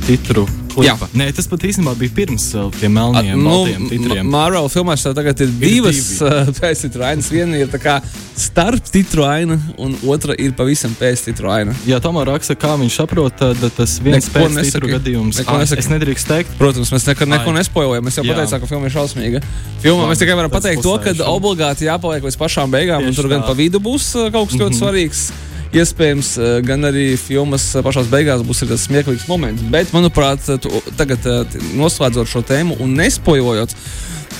titru 0.05 0.45
klipa. 0.75 1.07
Nē, 1.15 1.29
tas 1.35 1.47
pat 1.49 1.63
īstenībā 1.67 1.93
bija 1.99 2.13
pirms 2.15 2.45
ā, 2.57 2.65
tiem 2.79 2.93
melniem 2.97 3.41
nu, 3.41 3.57
titriem. 3.89 4.27
Marvel 4.31 4.67
filmās 4.71 5.05
tagad 5.05 5.39
ir 5.45 5.51
divas 5.61 5.99
divi. 5.99 6.27
uh, 6.27 6.51
pēctitru 6.59 7.05
ainas. 7.07 7.29
Viena 7.31 7.59
ir 7.61 7.71
tā 7.71 7.79
kā 7.81 7.95
starp 8.35 8.89
titru 8.91 9.23
aina, 9.27 9.57
un 9.81 9.95
otra 10.11 10.35
ir 10.41 10.55
pavisam 10.57 10.93
pēctitru 10.99 11.51
aina. 11.53 11.75
Ja 11.87 12.01
Tomā 12.03 12.25
raksta, 12.27 12.57
kā 12.59 12.73
viņš 12.81 12.99
saprot, 12.99 13.37
tad 13.39 13.61
tas 13.77 13.97
viens 14.03 14.27
Neko 14.27 14.35
pēc 14.35 14.59
titru 14.59 14.89
nesaki. 14.89 14.93
gadījums. 14.97 15.41
Neko 15.41 15.55
Ā, 15.55 15.63
nesaki. 15.63 15.85
Es 15.85 15.91
nedrīkst 15.93 16.31
teikt. 16.31 16.57
Protams, 16.59 16.91
mēs 16.95 17.07
nekad 17.11 17.31
neko 17.31 17.53
Ai. 17.53 17.57
nespojojam. 17.61 18.05
Mēs 18.09 18.19
jau 18.19 18.27
Jā. 18.27 18.35
pateicām, 18.35 18.63
ka 18.65 18.71
filma 18.73 18.91
ir 18.91 18.95
šausmīga. 18.97 19.43
Filmā 19.85 20.09
mēs 20.11 20.23
tikai 20.23 20.37
varam 20.41 20.51
pateikt 20.53 20.83
to, 20.83 20.97
ka 21.03 21.15
obligāti 21.31 21.87
jāpaliek 21.87 22.25
līdz 22.27 22.39
pašām 22.41 22.73
beigām, 22.73 23.05
un 23.05 23.13
Tieši 23.13 23.21
tur 23.21 23.31
gan 23.31 23.45
tā. 23.45 23.53
pa 23.53 23.57
vidu 23.57 23.79
būs 23.83 24.11
uh, 24.19 24.31
kaut 24.33 24.51
kas 24.51 24.59
ļoti 24.59 24.81
svarīgs. 24.81 25.27
Iespējams, 25.75 26.29
uh, 26.39 26.49
gan 26.63 26.87
arī 26.87 27.09
filmas 27.19 27.67
uh, 27.75 27.83
pašā 27.83 28.05
beigās 28.07 28.43
būs 28.47 28.63
tas 28.63 28.85
smieklīgs 28.87 29.27
moments. 29.27 29.63
Bet, 29.73 29.91
manuprāt, 29.95 30.45
tu, 30.63 30.71
tagad 30.95 31.19
t- 31.25 31.63
noslēdzot 31.75 32.31
šo 32.31 32.43
tēmu 32.47 32.77
un 32.83 32.95
nespojojot, 32.95 33.75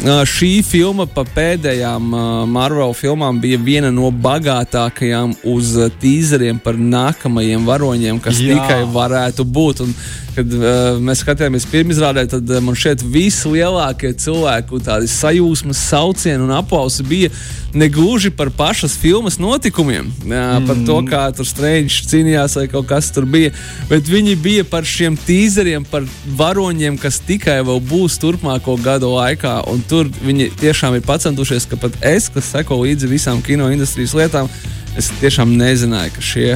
šī 0.04 0.60
filma 0.66 1.06
pa 1.08 1.24
pēdējām 1.24 2.10
uh, 2.12 2.26
Marvel 2.50 2.92
filmām 2.98 3.40
bija 3.42 3.60
viena 3.62 3.92
no 3.96 4.12
bagātākajām 4.12 5.38
uz 5.48 5.72
uh, 5.80 5.88
tīzeriem 6.02 6.60
par 6.60 6.76
nākamajiem 6.76 7.64
varoņiem, 7.66 8.20
kas 8.20 8.42
Jā. 8.44 8.60
tikai 8.60 8.84
varētu 8.92 9.48
būt. 9.48 9.86
Un, 9.86 9.96
kad 10.36 10.52
uh, 10.52 10.98
mēs 11.00 11.22
skatījāmies 11.24 11.68
pirmizrādē, 11.72 12.26
tad 12.30 12.50
uh, 12.52 12.60
man 12.64 12.76
šķiet, 12.78 13.06
vislielākie 13.08 14.12
cilvēku 14.20 14.82
sajūsmas, 14.84 15.84
saucieni 15.90 16.44
un 16.44 16.52
aplausi 16.56 17.06
bija 17.08 17.32
negluži 17.76 18.32
par 18.36 18.52
pašas 18.56 18.96
filmas 19.00 19.40
notikumiem, 19.40 20.12
uh, 20.28 20.58
par 20.68 20.82
to, 20.88 21.00
kā 21.08 21.24
tur 21.36 21.48
Strange 21.48 22.04
cīnījās 22.10 22.58
vai 22.60 22.68
kaut 22.72 22.90
kas 22.92 23.12
tur 23.16 23.28
bija, 23.30 23.54
bet 23.90 24.12
viņi 24.12 24.36
bija 24.44 24.68
par 24.68 24.88
šiem 24.88 25.18
tīzeriem, 25.24 25.88
par 25.88 26.04
varoņiem, 26.40 27.00
kas 27.00 27.22
tikai 27.24 27.62
vēl 27.68 27.80
būs 27.88 28.20
turpmāko 28.20 28.78
gadu 28.84 29.14
laikā. 29.16 29.58
Un 29.72 29.85
tur 29.90 30.10
viņi 30.26 30.52
tiešām 30.62 30.98
ir 30.98 31.06
pacentušies, 31.06 31.68
ka 31.72 31.80
pat 31.82 31.98
es, 32.06 32.30
kas 32.34 32.52
seko 32.56 32.82
līdzi 32.84 33.12
visām 33.12 33.44
kino 33.46 33.70
industrijas 33.74 34.16
lietām, 34.18 34.50
es 34.98 35.12
tiešām 35.22 35.56
nezināju, 35.60 36.16
ka 36.16 36.26
šie 36.26 36.50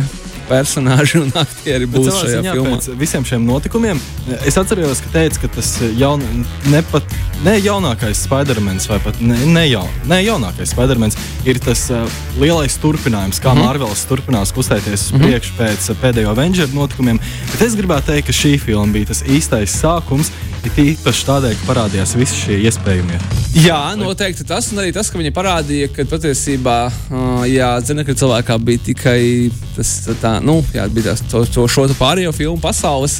personāļi 0.49 1.23
un 1.23 1.33
aktieri 1.43 1.87
Bet 1.89 1.99
būs 1.99 2.09
savā 2.09 2.23
šajā 2.23 2.41
ziņā 2.41 2.55
filmā. 2.57 2.77
Pēc 2.77 2.99
visiem 2.99 3.27
šiem 3.31 3.47
notikumiem 3.47 4.01
es 4.45 4.57
atceros, 4.59 5.03
ka 5.05 5.13
teica, 5.13 5.43
ka 5.45 5.51
tas 5.59 5.75
jaun, 5.99 6.23
ne 6.69 6.83
pat 6.91 7.17
ne 7.45 7.55
jaunākais 7.59 8.25
Spidermans, 8.25 8.87
vai 8.89 8.99
pat 9.03 9.19
ne, 9.23 9.37
ne, 9.47 9.63
jau, 9.69 9.85
ne 10.09 10.19
jaunākais 10.23 10.73
Spidermans, 10.73 11.17
ir 11.47 11.59
tas 11.63 11.85
uh, 11.93 12.19
lielais 12.41 12.75
turpinājums, 12.81 13.39
kā 13.39 13.53
mm. 13.53 13.57
-hmm. 13.57 13.69
Marvels 13.69 14.05
turpinās 14.09 14.53
kustēties 14.55 15.05
uz 15.05 15.11
mm 15.11 15.17
-hmm. 15.17 15.23
priekšu 15.23 15.53
pēc 15.59 15.89
uh, 15.91 15.97
pēdējo 16.03 16.29
Avengers 16.35 16.73
notikumiem. 16.73 17.19
Bet 17.51 17.61
es 17.61 17.75
gribētu 17.75 18.11
teikt, 18.11 18.27
ka 18.27 18.33
šī 18.33 18.59
filma 18.59 18.93
bija 18.93 19.05
tas 19.05 19.23
īstais 19.23 19.79
sākums, 19.81 20.31
it 20.65 20.77
īpaši 20.77 21.25
tādēļ, 21.25 21.53
ka 21.59 21.73
parādījās 21.73 22.15
visi 22.15 22.35
šie 22.35 22.59
iespējamie. 22.67 23.19
Jā, 23.53 23.95
noteikti 23.97 24.43
tas, 24.43 24.71
un 24.71 24.79
arī 24.79 24.91
tas, 24.93 25.09
ka 25.09 25.17
viņi 25.17 25.31
parādīja, 25.31 25.87
ka 25.95 26.05
patiesībā, 26.05 26.91
uh, 27.11 27.45
jā, 27.47 27.79
zina, 27.81 28.03
ka 28.03 28.13
cilvēkā 28.13 28.57
bija 28.59 28.79
tikai 28.85 29.51
tas, 29.75 30.09
tā, 30.21 30.38
nu, 30.43 30.59
jā, 30.73 30.87
bija 30.93 31.11
tās, 31.11 31.23
to, 31.31 31.43
to 31.45 31.67
šo 31.71 31.87
pārējo 31.99 32.33
filmu 32.35 32.61
pasaules. 32.63 33.19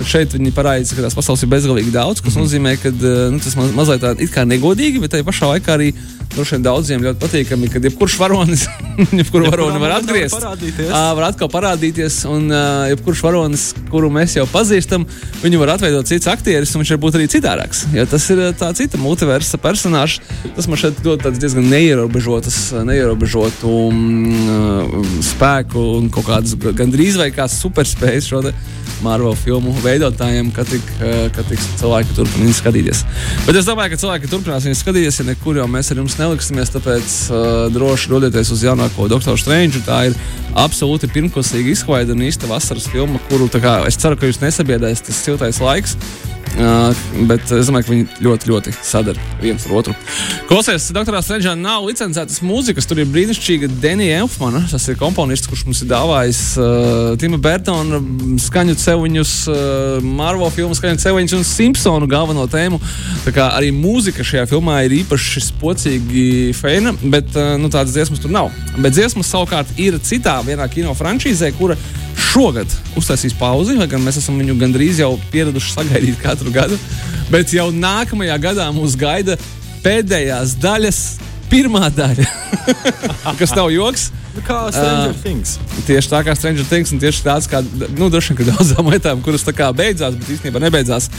Bet 0.00 0.08
šeit 0.08 0.32
viņi 0.32 0.54
parādīja, 0.56 0.96
ka 0.96 1.04
tās 1.04 1.16
pasaules 1.16 1.42
ir 1.44 1.50
bezgalīgi 1.52 1.92
daudz, 1.92 2.22
kas 2.24 2.32
mm 2.32 2.40
-hmm. 2.40 2.46
nozīmē, 2.46 2.76
ka 2.80 2.88
uh, 2.88 3.28
nu, 3.34 3.40
tas 3.44 3.56
ma 3.56 3.66
mazliet 3.76 4.00
tā 4.00 4.28
kā 4.32 4.46
negodīgi, 4.48 5.00
bet 5.00 5.12
tajā 5.12 5.26
pašā 5.28 5.50
laikā 5.52 5.76
arī 5.76 5.92
droši 6.34 6.56
vien 6.56 6.64
daudziem 6.64 7.02
ļoti 7.04 7.20
patīkami, 7.20 7.68
ka 7.72 7.80
jebkurš 7.82 8.16
varonis, 8.20 8.66
jebkuru 9.20 9.50
varoni 9.50 9.80
var 9.82 9.96
momentā 9.98 10.14
var 11.18 11.26
atkal 11.30 11.50
parādīties, 11.52 12.20
un 12.30 12.48
jebkurš 12.92 13.22
varonis, 13.26 13.64
kuru 13.90 14.10
mēs 14.14 14.36
jau 14.38 14.46
pazīstam, 14.50 15.06
viņu 15.42 15.60
var 15.62 15.74
atveidot 15.76 16.08
cits 16.10 16.30
aktieris, 16.30 16.74
un 16.74 16.84
viņš 16.84 16.94
var 16.94 17.02
būt 17.04 17.18
arī 17.18 17.28
citādāks. 17.32 17.84
Jo 17.96 18.06
tas 18.10 18.28
ir 18.32 18.42
tā 18.60 18.70
cita 18.78 19.00
multiversa 19.00 19.60
personāžs. 19.60 20.20
Tas 20.56 20.68
man 20.70 20.80
šeit 20.80 21.00
dod 21.04 21.24
diezgan 21.36 21.66
neierobežotas, 21.70 22.60
neierobežotu 22.86 23.74
mm, 23.90 25.08
spēku 25.32 25.86
un 25.98 26.10
kaut 26.14 26.28
kādas 26.30 26.56
ga- 26.60 26.74
gandrīz 26.82 27.18
vai 27.20 27.30
kā 27.34 27.48
superspējas 27.50 28.30
šo 28.30 28.44
te 28.46 28.54
Marvel 29.04 29.36
filmu 29.38 29.74
veidotājiem, 29.84 30.50
ka 30.54 30.64
tik, 30.68 30.86
ā, 31.00 31.28
ka 31.34 31.44
tik 31.48 31.62
cilvēki 31.80 32.16
turpina 32.16 32.46
viņu 32.46 32.56
skatīties. 32.58 33.04
Bet 33.46 33.60
es 33.60 33.68
domāju, 33.68 33.94
ka 33.94 34.00
cilvēki 34.04 34.32
turpinās 34.32 34.66
viņu 34.68 34.80
skatīties, 34.80 35.20
ja 35.22 35.28
nekur 35.30 35.60
jau 35.60 35.68
mēs 35.70 35.92
ar 35.92 36.02
jums 36.02 36.18
neliksimies, 36.20 36.74
tāpēc 36.76 37.16
uh, 37.30 37.46
droši 37.74 38.12
dodieties 38.12 38.52
uz 38.54 38.64
jaunāko 38.66 39.08
Doktoru 39.12 39.40
Strange. 39.40 39.82
Tā 39.86 40.02
ir 40.10 40.18
absolūti 40.58 41.10
pirmklasīga 41.12 41.74
izklaide 41.74 42.16
un 42.16 42.26
īsta 42.26 42.50
vasaras 42.50 42.88
filma, 42.90 43.22
kuru 43.30 43.50
kā, 43.60 43.80
es 43.88 43.98
ceru, 44.00 44.18
ka 44.18 44.30
jūs 44.30 44.42
nesabiedēsiet 44.44 45.10
tas 45.10 45.24
siltais 45.24 45.62
laiks. 45.64 45.96
Uh, 46.58 46.90
bet 47.30 47.46
es 47.54 47.68
domāju, 47.68 47.86
ka 47.86 47.92
viņi 47.92 48.04
ļoti, 48.26 48.48
ļoti 48.50 48.72
sadara 48.82 49.22
viens 49.38 49.62
ar 49.68 49.74
otru. 49.78 49.92
Klausies, 50.48 50.88
doktorā 50.92 51.20
Strunčā 51.22 51.52
nav 51.54 51.84
licencētas 51.86 52.40
mūzikas. 52.42 52.88
Tur 52.90 52.98
ir 53.00 53.10
brīnišķīga 53.12 53.68
Denija 53.80 54.18
Elfmana. 54.24 54.64
Tas 54.70 54.88
ir 54.90 54.98
komponists, 54.98 55.46
kurš 55.50 55.62
mums 55.68 55.82
ir 55.84 55.90
dāvājis 55.92 56.42
uh, 56.58 57.12
Tima 57.22 57.38
Burtona 57.42 58.02
skaņu 58.42 58.74
ceļus, 58.82 59.34
uh, 59.52 60.02
Marvel 60.02 60.50
filmu 60.54 60.74
skaņu 60.76 61.00
ceļus 61.04 61.36
un 61.38 61.46
Simpsonu 61.46 62.10
galveno 62.10 62.48
tēmu. 62.50 62.82
Tā 63.24 63.34
kā 63.36 63.52
arī 63.54 63.70
mūzika 63.76 64.26
šajā 64.26 64.48
filmā 64.50 64.80
ir 64.88 64.98
īpaši 65.04 65.46
spocīgi 65.52 66.26
feina, 66.58 66.96
bet 67.14 67.30
uh, 67.38 67.54
nu, 67.62 67.70
tādas 67.70 67.94
dziesmas 67.94 68.22
tur 68.22 68.34
nav. 68.34 68.50
Bet 68.80 68.98
dziesmas 68.98 69.30
savukārt 69.30 69.70
ir 69.78 70.00
citā 70.02 70.40
vienā 70.46 70.66
kino 70.72 70.98
frančīzē, 70.98 71.54
kura 71.60 71.78
šogad 72.30 72.70
uztaisīs 72.98 73.34
pauzi, 73.38 73.74
lai 73.78 73.88
gan 73.90 74.02
mēs 74.04 74.20
esam 74.20 74.38
viņu 74.40 74.56
gandrīz 74.60 75.00
jau 75.02 75.12
pieraduši 75.32 75.72
sagaidīt 75.74 76.20
katru 76.22 76.39
gadu. 76.54 76.78
Bet 77.30 77.52
jau 77.52 77.68
nākamajā 77.74 78.38
gadā 78.42 78.70
mūs 78.74 78.96
gaida 78.98 79.36
pēdējās 79.84 80.56
daļas, 80.60 81.02
pirmā 81.50 81.90
daļa. 81.92 82.26
Kas 83.40 83.52
nav 83.56 83.70
joks? 83.74 84.08
Nu, 84.34 84.42
Kā 84.46 84.60
Stranger 84.70 85.12
uh, 85.12 85.20
Things. 85.24 85.56
Tieši 85.88 86.10
tā 86.12 86.22
kā 86.26 86.36
Stranger 86.38 86.66
Things, 86.70 86.92
un 86.94 87.02
tieši 87.02 87.24
tāds 87.26 87.50
kā 87.50 87.64
nu, 87.66 88.08
daudzām 88.10 88.90
lietām, 88.92 89.22
kuras 89.26 89.42
tā 89.46 89.54
kā 89.56 89.72
beidzās, 89.74 90.14
bet 90.16 90.30
īstenībā 90.36 90.62
nebeidzās. 90.62 91.10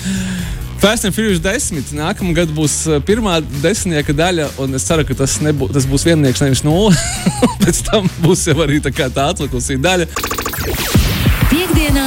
Fast 0.82 1.06
and 1.06 1.14
Furious 1.14 1.38
10. 1.44 1.92
Nākamā 1.94 2.32
gada 2.34 2.56
būs 2.58 2.74
pirmā 3.06 3.36
desmitnieka 3.62 4.16
daļa, 4.18 4.48
un 4.64 4.74
es 4.74 4.88
ceru, 4.88 5.04
ka 5.06 5.14
tas, 5.20 5.36
nebū, 5.46 5.68
tas 5.70 5.86
būs 5.86 6.08
viennieks, 6.08 6.42
nevis 6.42 6.64
nulle. 6.66 6.96
Pēc 7.62 7.84
tam 7.86 8.08
būs 8.24 8.48
jau 8.50 8.56
arī 8.66 8.80
tā, 8.82 8.90
kā 8.90 9.12
tā 9.14 9.28
atlikusī 9.30 9.78
daļa. 9.78 10.08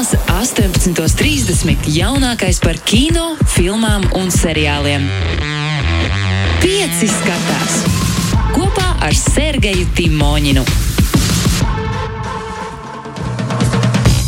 Piektdienās, 0.04 0.84
18.30. 0.84 1.86
jaunākais 1.88 2.58
par 2.60 2.76
kino, 2.84 3.38
filmām 3.54 4.02
un 4.18 4.28
seriāliem. 4.28 5.06
Pieci 6.60 7.08
skatās 7.08 7.78
kopā 8.52 8.90
ar 9.00 9.16
Sergeju 9.16 9.86
Timoņinu. 9.96 10.64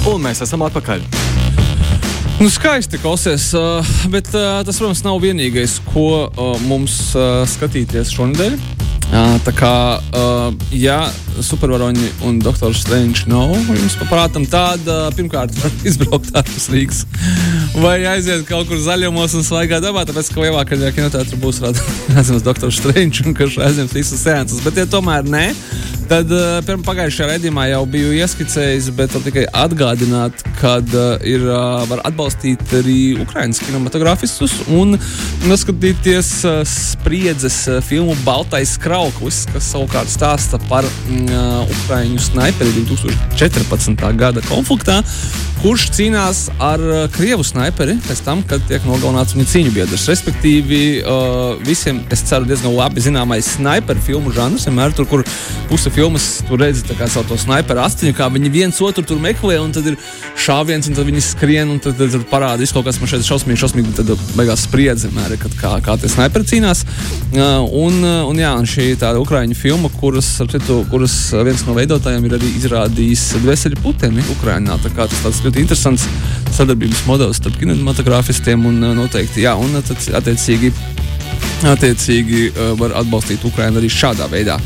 Un 0.09 0.25
mēs 0.25 0.40
esam 0.47 0.64
atpakaļ. 0.64 1.04
Nu, 2.40 2.49
skaisti 2.52 2.97
klausies, 3.02 3.50
uh, 3.52 3.85
bet 4.09 4.33
uh, 4.33 4.62
tas, 4.64 4.80
protams, 4.80 5.04
nav 5.04 5.21
vienīgais, 5.21 5.76
ko 5.92 6.09
uh, 6.25 6.56
mums 6.71 7.12
skatīties 7.52 8.16
šonadēļ. 8.16 8.75
Uh, 9.07 9.37
tā 9.47 9.53
kā, 9.55 9.73
uh, 10.19 10.49
ja 10.75 11.07
supervaroņi 11.39 12.09
un 12.27 12.41
doktors 12.43 12.81
Strange 12.83 13.29
nav 13.31 13.55
jums 13.55 13.95
paprātam, 14.01 14.43
tad 14.51 14.83
uh, 14.91 15.07
pirmkārt 15.15 15.55
var 15.61 15.77
izbraukt 15.89 16.33
ārpus 16.35 16.67
Rīgas 16.73 17.05
vai 17.81 18.01
aiziet 18.09 18.47
kaut 18.49 18.67
kur 18.71 18.81
zaļumos 18.81 19.37
un 19.39 19.45
svaigā 19.47 19.79
dabā, 19.85 20.03
tāpēc, 20.09 20.31
ka 20.33 20.43
lielākajā 20.43 20.93
kinoteātrī 20.97 21.39
būs 21.43 21.63
redzams 22.17 22.45
doktors 22.47 22.81
Strange 22.81 23.23
un 23.27 23.37
ka 23.37 23.47
aizņems 23.47 23.95
visas 23.97 24.23
seanses. 24.27 24.63
Bet, 24.65 24.81
ja 24.81 24.89
tomēr 24.91 25.27
nē, 25.29 25.45
Tad 26.07 26.31
uh, 26.31 26.61
pirmā 26.63 26.85
pagājušajā 26.87 27.27
raidījumā 27.33 27.65
jau 27.73 27.81
biju 27.91 28.13
ieskicējis, 28.15 28.93
bet 28.95 29.15
tikai 29.25 29.43
atgādināt, 29.59 30.45
ka 30.61 30.77
uh, 30.79 31.17
ir 31.27 31.43
uh, 31.49 31.83
var 31.91 32.05
atbalstīt 32.07 32.63
arī 32.79 33.17
Ukraiņas 33.25 33.59
kinematogrāfistus 33.65 34.55
un 34.71 34.95
noskatīties 35.51 36.31
uh, 36.47 36.61
spriedzes 36.71 37.57
uh, 37.67 37.81
filmu 37.83 38.15
Baltais 38.23 38.77
Krauklis, 38.79 39.43
kas 39.51 39.73
savukārt 39.73 40.13
stāsta 40.13 40.61
par 40.71 40.87
uh, 40.87 41.75
Ukraiņu 41.81 42.23
snaiperi 42.23 42.87
2014. 42.87 44.07
gada 44.21 44.47
konfliktā, 44.47 45.01
kurš 45.65 45.89
cīnās 45.97 46.45
ar 46.63 46.87
uh, 46.87 47.03
krievu 47.17 47.43
snaiperi 47.47 47.99
pēc 48.07 48.23
tam, 48.29 48.47
kad 48.47 48.63
tiek 48.71 48.87
nogalināts 48.87 49.35
viņa 49.35 49.49
cīņu 49.57 49.75
biedrs. 49.75 50.07
Respektīvi, 50.13 50.85
uh, 51.03 51.59
visiem, 51.67 52.05
es 52.15 52.23
ceru, 52.31 52.47
diezgan 52.47 52.79
labi 52.79 53.03
zināmais 53.03 53.57
snaiperu 53.57 54.07
filmu 54.07 54.35
žanrs, 54.39 54.71
vienmēr 54.71 54.95
tur, 54.95 55.11
kur 55.11 55.27
puse 55.67 55.91
filmas 55.97 56.43
tur 56.49 56.61
redzi 56.61 56.83
savu 57.09 57.25
to 57.29 57.37
sniperu 57.41 57.81
astiņu, 57.81 58.12
kā 58.19 58.26
viņi 58.29 58.50
viens 58.53 58.79
otru 58.85 59.00
tur 59.07 59.21
meklē, 59.23 59.55
un 59.62 59.71
tad 59.73 59.87
ir 59.88 59.95
šāviens, 60.45 60.91
un 60.91 60.97
tad 60.99 61.07
viņi 61.09 61.23
skrien, 61.25 61.71
un 61.73 61.79
tad, 61.81 61.97
tad, 61.97 62.12
tad 62.12 62.26
parādās 62.29 62.75
kaut 62.76 62.85
kas 62.85 62.99
man 63.00 63.09
šeit 63.09 63.25
šausmīgi, 63.25 63.61
šausmīgi, 63.62 63.95
tad 63.97 64.12
beigās 64.37 64.67
spriedzi, 64.67 65.09
mēri, 65.17 65.38
kad, 65.41 65.55
kā, 65.57 65.71
kā 65.87 65.97
tie 66.03 66.11
sniperi 66.12 66.49
cīnās. 66.50 66.85
Uh, 67.33 67.65
un, 67.81 67.97
uh, 68.03 68.29
un, 68.29 68.43
jā, 68.43 68.53
un 68.61 68.69
šī 68.69 68.91
tāda 69.00 69.23
ukraiņu 69.23 69.57
filma, 69.57 69.88
kuras, 69.97 70.29
citu, 70.53 70.83
kuras 70.93 71.17
viens 71.49 71.65
no 71.65 71.79
veidotājiem 71.79 72.29
ir 72.29 72.37
arī 72.37 72.53
izrādījis 72.61 73.25
Dvēseli 73.47 73.81
Putini 73.81 74.26
Ukraiņā. 74.37 74.76
Tā 74.85 74.93
kā 74.93 75.09
tas 75.09 75.25
tāds 75.25 75.41
ļoti 75.47 75.65
interesants 75.65 76.05
sadarbības 76.59 77.07
modelis 77.09 77.41
starp 77.41 77.57
kinematogrāfistiem 77.62 78.69
un 78.69 78.85
uh, 78.85 78.95
noteikti, 79.00 79.47
jā, 79.49 79.57
un 79.57 79.81
tad 79.81 80.11
attiecīgi 80.21 80.75
attiecīgi 81.66 82.43
uh, 82.50 82.73
var 82.81 82.97
atbalstīt 83.02 83.45
Ukraiņu 83.47 83.81
arī 83.81 83.90
šādā 83.93 84.28
veidā. 84.33 84.59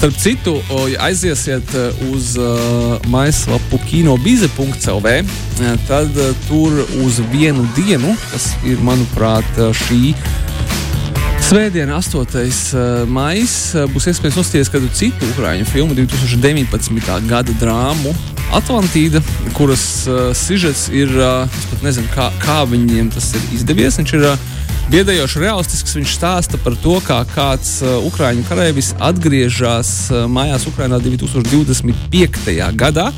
Starp 0.00 0.16
citu, 0.16 0.54
ja 0.88 1.10
aiziesiet 1.10 1.74
uz 2.08 2.32
uh, 2.40 2.94
maislapu 3.12 3.76
kinobize.clv, 3.84 5.12
tad 5.90 6.20
tur 6.46 6.78
uz 7.04 7.20
vienu 7.34 7.66
dienu, 7.76 8.14
kas 8.30 8.54
ir, 8.64 8.80
manuprāt, 8.86 9.60
šī 9.82 10.14
Svētdiena, 11.50 11.96
8. 11.98 13.08
maija, 13.10 13.86
būs 13.90 14.04
iespējams 14.12 14.36
nostīties 14.38 14.68
kādu 14.70 14.86
citu 14.94 15.26
ukrāņu 15.32 15.66
filmu, 15.66 15.96
2019. 15.98 17.10
gada 17.26 17.56
drāmu 17.58 18.14
Atlantīda, 18.56 19.22
kuras 19.54 19.84
uh, 20.08 20.30
sižets 20.36 20.88
ir, 20.92 21.12
uh, 21.18 21.44
es 21.46 21.68
pat 21.70 21.84
nezinu, 21.86 22.10
kā, 22.14 22.30
kā 22.42 22.62
viņiem 22.68 23.12
tas 23.14 23.30
ir 23.38 23.44
izdevies. 23.54 23.98
Viņš 24.00 24.14
ir 24.18 24.26
uh, 24.32 24.48
biedējoši 24.90 25.42
realistisks. 25.44 25.96
Viņš 25.98 26.16
stāsta 26.18 26.60
par 26.64 26.76
to, 26.82 26.96
kā 27.06 27.20
kāds 27.34 27.78
uh, 27.84 27.98
ukrāņu 28.08 28.46
karavīrs 28.48 28.94
atgriežas 29.10 29.92
uh, 30.10 30.24
mājās 30.30 30.66
Ukrajinā 30.70 30.98
2025. 31.04 32.58
gadā. 32.78 33.10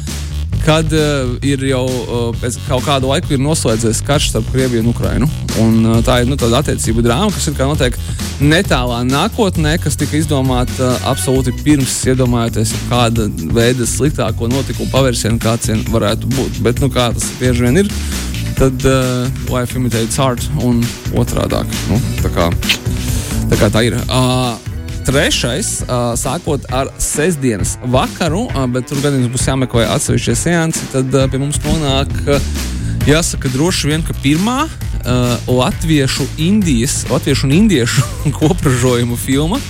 Kad 0.62 0.92
uh, 0.94 1.32
ir 1.42 1.62
jau 1.66 1.84
uh, 1.88 2.28
pēc 2.38 2.56
kaut 2.68 2.84
kāda 2.86 3.08
laika 3.10 3.38
noslēdzies 3.40 4.02
karš 4.06 4.28
starp 4.30 4.50
Krieviju 4.54 4.84
un 4.84 4.90
Ukrajinu. 4.92 5.28
Un, 5.58 5.80
uh, 5.88 5.98
tā 6.06 6.20
ir 6.22 6.30
nu, 6.30 6.38
tāda 6.38 6.60
attiecību 6.62 7.02
drāma, 7.02 7.32
kas 7.34 7.50
ir 7.50 7.58
notiek 7.58 7.98
netālā 8.42 9.02
nākotnē, 9.08 9.74
kas 9.82 9.98
tika 9.98 10.20
izdomāta 10.20 10.92
uh, 10.92 11.08
absolūti 11.10 11.54
pirms 11.64 11.98
iedomājoties 12.14 12.76
kāda 12.86 13.26
veida 13.54 13.86
sliktāko 13.88 14.50
notikumu 14.52 14.90
pavērsienu, 14.94 15.42
kāds 15.42 15.72
varētu 15.90 16.30
būt. 16.36 16.62
Bet 16.62 16.82
nu, 16.82 16.90
kā 16.94 17.10
tas 17.16 17.26
bieži 17.42 17.66
vien 17.66 17.82
ir, 17.82 17.94
tad 18.58 18.86
uh, 18.86 19.26
life 19.50 19.78
imitates 19.78 20.18
art 20.22 20.46
un 20.62 20.82
otrādāk. 21.18 21.66
Nu, 21.90 21.98
tā, 22.22 22.30
kā, 22.34 22.52
tā 23.50 23.58
kā 23.58 23.72
tā 23.74 23.88
ir. 23.90 23.98
Uh, 24.06 24.71
Trešais, 25.02 25.82
uh, 25.82 26.12
sākot 26.18 26.64
ar 26.70 26.90
sestdienas 27.02 27.74
vakaru, 27.90 28.44
uh, 28.46 28.66
bet 28.70 28.86
tur 28.90 29.00
gan 29.02 29.18
būs 29.32 29.48
jāmeklē 29.48 29.88
atsevišķie 29.96 30.36
seansi, 30.38 30.88
tad 30.94 31.14
uh, 31.16 31.26
pie 31.30 31.40
mums 31.42 31.58
nonāk, 31.64 32.12
uh, 32.30 32.50
jāsaka, 33.08 33.50
droši 33.52 33.90
vien, 33.90 34.06
ka 34.06 34.14
pirmā 34.22 34.60
uh, 34.66 35.36
latviešu, 35.50 36.28
indijas, 36.38 37.02
latviešu 37.10 37.48
un 37.50 37.56
indiešu 37.58 38.06
kopražojumu 38.40 39.18
filma, 39.18 39.60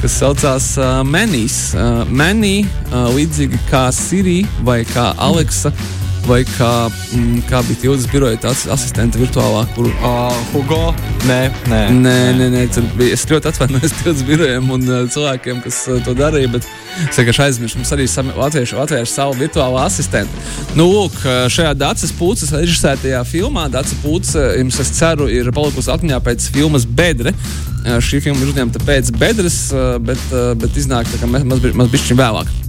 kas 0.00 0.20
saucās 0.22 0.72
uh, 0.80 1.00
Manīs. 1.06 1.58
Uh, 1.76 2.06
Manī, 2.08 2.62
uh, 2.90 3.10
līdzīgi 3.12 3.60
kā 3.68 3.90
Sirija 3.92 4.48
vai 4.64 4.82
kā 4.88 5.12
Aleksa. 5.20 5.74
Mm 5.74 6.01
vai 6.26 6.42
kā, 6.46 6.70
mm, 7.14 7.42
kā 7.48 7.60
bija 7.66 7.80
Tildas 7.82 8.06
biroja 8.10 8.38
tāds 8.42 8.64
asistenta 8.70 9.18
virtuālā, 9.20 9.64
kur. 9.74 9.88
Uh, 10.02 10.36
Hugo? 10.52 10.92
Nē, 11.28 11.40
nē. 11.70 11.80
Nē, 11.94 12.14
nē, 12.38 12.48
nē 12.54 12.62
bija, 12.98 13.16
es 13.16 13.24
ļoti 13.30 13.50
atvainojos 13.50 13.94
Tildas 14.00 14.22
birojiem 14.28 14.70
un 14.76 14.86
uh, 14.88 15.02
cilvēkiem, 15.12 15.62
kas 15.64 15.82
uh, 15.90 15.98
to 16.06 16.14
darīja, 16.18 16.50
bet 16.54 16.68
es 17.08 17.20
vienkārši 17.20 17.44
aizmirsu. 17.46 17.80
Mums 17.80 17.94
arī 17.96 18.08
latvieši 18.38 18.78
atvērš 18.84 19.14
savu 19.14 19.36
virtuālo 19.40 19.80
asistentu. 19.82 20.44
Nu, 20.78 20.88
lūk, 20.90 21.18
šajā 21.52 21.74
Dācis 21.78 22.14
Pūces 22.18 22.54
režisētajā 22.54 23.22
filmā 23.28 23.68
Dācis 23.72 23.98
Pūces, 24.04 24.36
jums 24.60 24.80
es 24.82 24.94
ceru, 24.98 25.28
ir 25.32 25.52
palikusi 25.54 25.92
atmiņā 25.94 26.22
pēc 26.24 26.50
filmas 26.54 26.86
Bedre. 26.86 27.34
Šī 27.82 28.20
filma 28.22 28.44
ir 28.44 28.52
uzņemta 28.52 28.82
pēc 28.86 29.10
bedres, 29.18 29.62
bet, 30.06 30.28
bet 30.62 30.76
iznāk 30.78 31.10
tā 31.10 31.18
kā 31.18 31.30
maz, 31.30 31.46
maz, 31.48 31.72
maz 31.74 31.90
bišķiņ 31.90 32.20
vēlāk. 32.20 32.61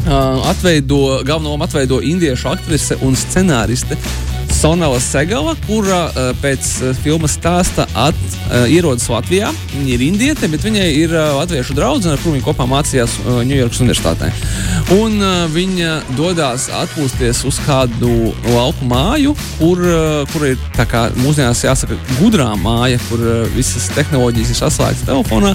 Uh, 0.00 0.48
atveido, 0.48 1.20
galveno 1.24 1.50
lomu 1.50 1.64
atveido 1.64 1.98
indiešu 2.00 2.48
aktrise 2.48 2.96
un 3.04 3.12
scenāriste 3.12 3.98
Sonala 4.60 5.00
Segala, 5.00 5.54
kura 5.64 6.10
uh, 6.10 6.34
pēc 6.36 6.66
uh, 6.82 6.90
filmas 7.00 7.32
stāsta 7.38 7.86
at, 7.96 8.18
uh, 8.50 8.66
ierodas 8.68 9.06
Latvijā. 9.08 9.48
Viņa 9.72 9.94
ir 9.94 10.02
indiete, 10.04 10.50
bet 10.52 10.66
viņai 10.66 10.84
ir 10.98 11.14
uh, 11.14 11.30
latviešu 11.38 11.72
draudzene, 11.78 12.18
ar 12.18 12.20
kuru 12.20 12.34
viņa 12.34 12.44
kopā 12.44 12.66
mācījās 12.68 13.14
Ņujorkas 13.24 13.80
uh, 13.80 13.86
Universitātē. 13.86 14.28
Un 14.98 15.16
uh, 15.16 15.46
viņa 15.48 15.94
dodas 16.18 16.66
atpūsties 16.76 17.40
uz 17.48 17.60
kādu 17.64 18.34
lauku 18.50 18.84
māju, 18.90 19.32
kur, 19.54 19.80
uh, 19.80 20.28
kur 20.34 20.44
ir 20.50 20.60
tā 20.76 20.84
kā 20.90 21.06
mūsdienās 21.22 21.64
jāsaka 21.64 21.96
gudrā 22.18 22.50
māja, 22.60 23.00
kur 23.08 23.24
uh, 23.24 23.48
visas 23.56 23.88
tehnoloģijas 23.96 24.52
ir 24.52 24.60
saslēgtas 24.60 25.08
telefonā. 25.08 25.54